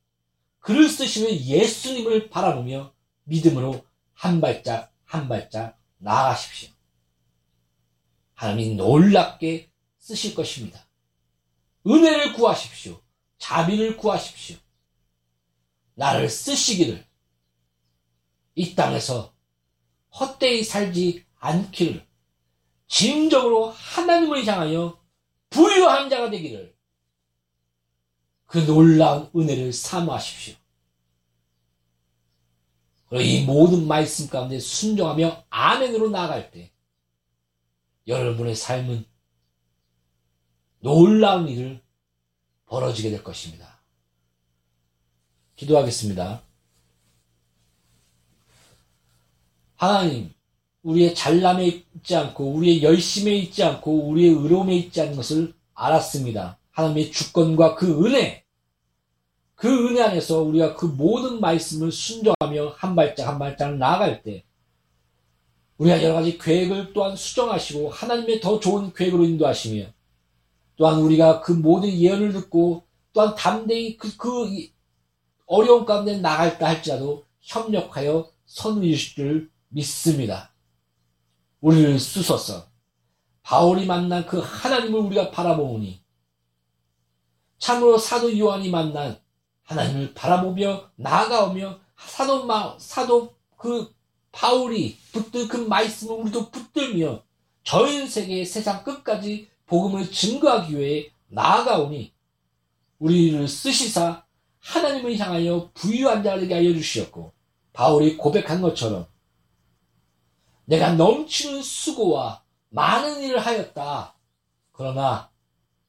그를 0.61 0.89
쓰시는 0.89 1.33
예수님을 1.33 2.31
바라보며 2.31 2.95
믿음으로 3.25 3.85
한 4.13 4.41
발짝 4.41 4.93
한 5.05 5.29
발짝 5.29 5.77
나아가십시오. 5.97 6.71
하나님이 8.35 8.77
놀랍게 8.77 9.69
쓰실 9.99 10.37
것입니다. 10.37 10.87
은혜를 11.85 12.35
구하십시오. 12.35 13.03
자비를 13.39 13.97
구하십시오. 13.97 14.57
나를 15.95 16.31
쓰시기를 16.31 17.05
이 18.55 18.75
땅에서 18.77 19.35
헛되이 20.21 20.63
살지 20.63 21.25
않기를 21.41 22.07
진정으로 22.87 23.71
하나님을 23.71 24.47
향하여 24.47 25.01
부유한 25.51 26.09
자가 26.09 26.31
되기를 26.31 26.78
그 28.49 28.65
놀라운 28.65 29.31
은혜를 29.37 29.73
사모하십시오. 29.73 30.55
그리고 33.09 33.23
이 33.23 33.45
모든 33.45 33.87
말씀 33.87 34.29
가운데 34.29 34.59
순종하며 34.59 35.45
아멘으로 35.51 36.09
나아갈 36.09 36.51
때 36.51 36.73
여러분의 38.07 38.57
삶은 38.57 39.05
놀라운 40.81 41.49
일을 41.49 41.83
벌어지게 42.67 43.11
될 43.11 43.23
것입니다. 43.23 43.81
기도하겠습니다. 45.57 46.43
하나님, 49.77 50.33
우리의 50.83 51.15
잘남에 51.15 51.67
있지 51.67 52.17
않고 52.17 52.53
우리의 52.53 52.83
열심에 52.83 53.35
있지 53.37 53.63
않고 53.63 54.09
우리의 54.09 54.33
의로움에 54.33 54.75
있지 54.75 55.03
않는 55.03 55.17
것을 55.17 55.55
알았습니다. 55.75 56.58
하나님의 56.79 57.11
주권과 57.11 57.75
그 57.75 58.07
은혜 58.07 58.45
그 59.57 59.89
은혜 59.89 60.01
안에서 60.01 60.43
우리가 60.43 60.77
그 60.77 60.87
모든 60.87 61.41
말씀을 61.41 61.91
순종하며 61.91 62.75
한 62.77 62.95
발짝 62.95 63.27
한 63.27 63.39
발짝 63.41 63.77
나아갈 63.77 64.23
때 64.23 64.45
우리가 65.79 66.01
여러 66.05 66.15
가지 66.15 66.39
계획을 66.39 66.93
또한 66.93 67.17
수정하시고 67.17 67.91
하나님의 67.91 68.41
더 68.41 68.61
좋은 68.61 68.93
계획으로 68.93 69.25
인도하시며 69.25 69.87
또한 70.77 71.01
우리가 71.01 71.41
그 71.41 71.51
모든 71.51 71.91
예언을 71.91 72.33
듣고 72.33 72.85
또한 73.13 73.35
담대히 73.35 73.97
그, 73.97 74.17
그 74.17 74.69
어려운 75.47 75.85
가운데 75.85 76.19
나갈다 76.19 76.69
할지라도 76.69 77.25
협력하여 77.41 78.31
선을 78.47 78.85
이실 78.85 79.15
줄 79.17 79.51
믿습니다. 79.69 80.53
우리를 81.61 81.99
쓰소서. 81.99 82.69
바울이 83.43 83.87
만난 83.87 84.27
그 84.27 84.39
하나님을 84.39 85.01
우리가 85.01 85.33
바라보니 85.33 86.01
참으로 87.59 87.99
사도 87.99 88.37
요한이 88.39 88.71
만난 88.71 89.21
하나님을 89.65 90.15
바라보며 90.15 90.91
나아가오며 90.97 91.79
사도 91.97 92.47
마, 92.47 92.77
사도 92.79 93.35
그 93.57 93.93
바울이 94.33 94.97
붙들 95.13 95.49
그 95.49 95.57
말씀을 95.57 96.15
우리도 96.15 96.51
붙들며 96.51 97.23
전 97.65 98.07
세계 98.07 98.45
세상 98.45 98.83
끝까지 98.85 99.51
복음을 99.67 100.11
증거하기 100.11 100.79
위해 100.79 101.11
나아가오니 101.29 102.13
우리를 102.99 103.47
쓰시사 103.47 104.25
하나님을 104.61 105.19
향하여 105.19 105.71
부유한 105.75 106.23
자가 106.23 106.41
되게 106.41 106.55
하여 106.55 106.73
주시었고 106.73 107.33
바울이 107.73 108.17
고백한 108.17 108.63
것처럼 108.63 109.07
내가 110.65 110.93
넘치는 110.93 111.63
수고와 111.63 112.43
많은 112.71 113.23
일을 113.23 113.39
하였다. 113.39 114.15
그러나 114.73 115.31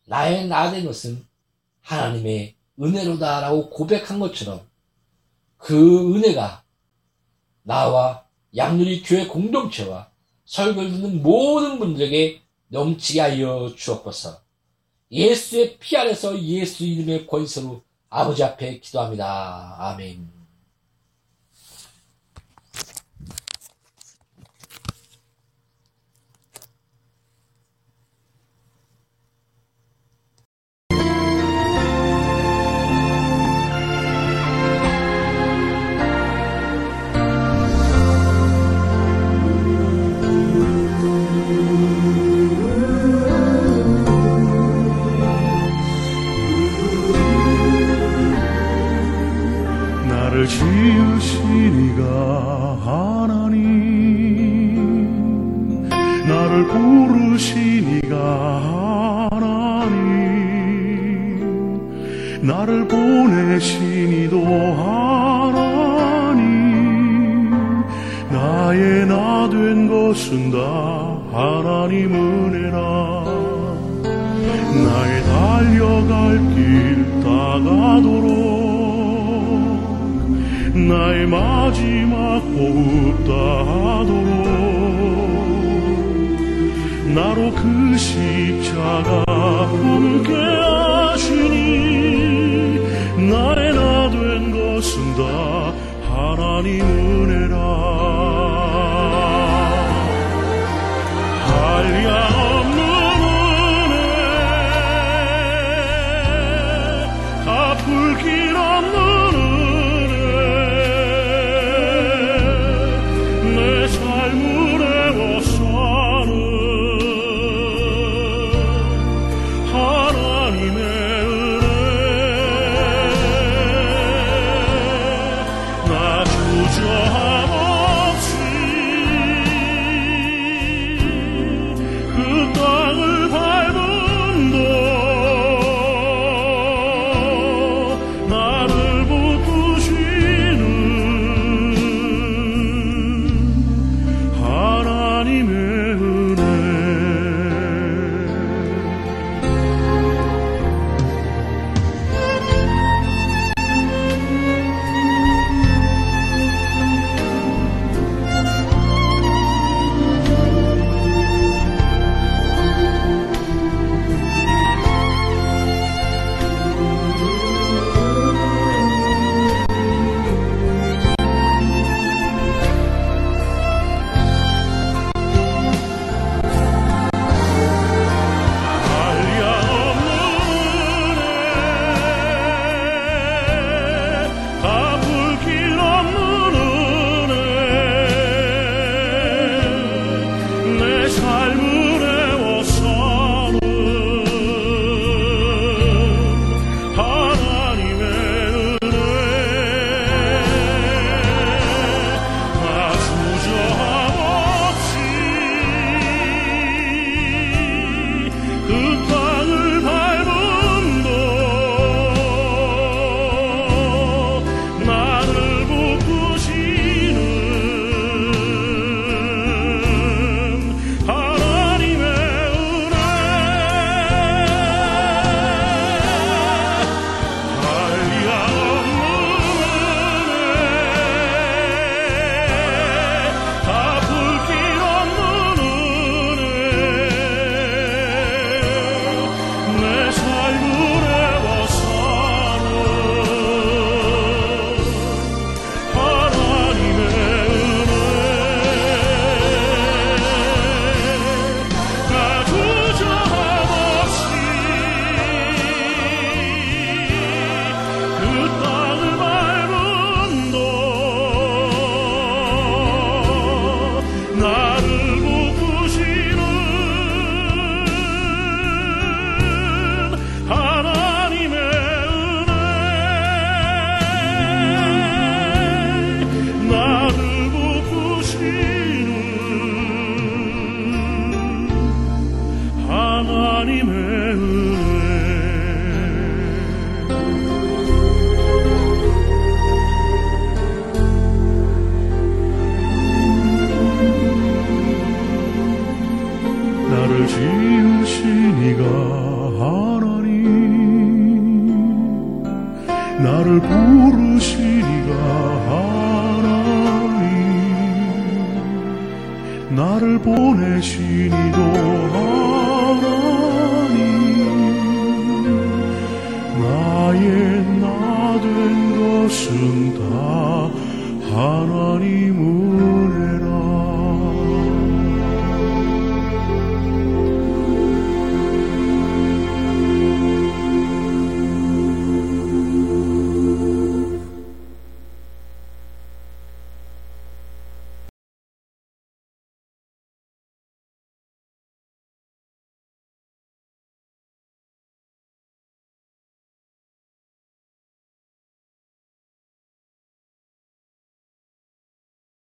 나의 0.06 0.48
나된 0.48 0.86
것은 0.86 1.29
하나님의 1.90 2.56
은혜로다라고 2.80 3.72
고백한 3.72 4.20
것처럼 4.20 4.62
그 5.58 6.16
은혜가 6.16 6.64
나와 7.64 8.26
양누리 8.56 9.02
교회 9.02 9.28
공동체와 9.28 10.10
설교를 10.46 10.92
듣는 10.92 11.24
모든 11.24 11.80
분들에게 11.80 12.42
넘치게 12.68 13.20
하여 13.20 13.74
주옵소서. 13.76 14.42
예수의 15.12 15.78
피 15.80 15.98
아래서 15.98 16.40
예수 16.40 16.86
이름의 16.86 17.26
권세로 17.26 17.82
아버지 18.10 18.44
앞에 18.44 18.80
기도합니다. 18.80 19.76
아멘. 19.80 20.39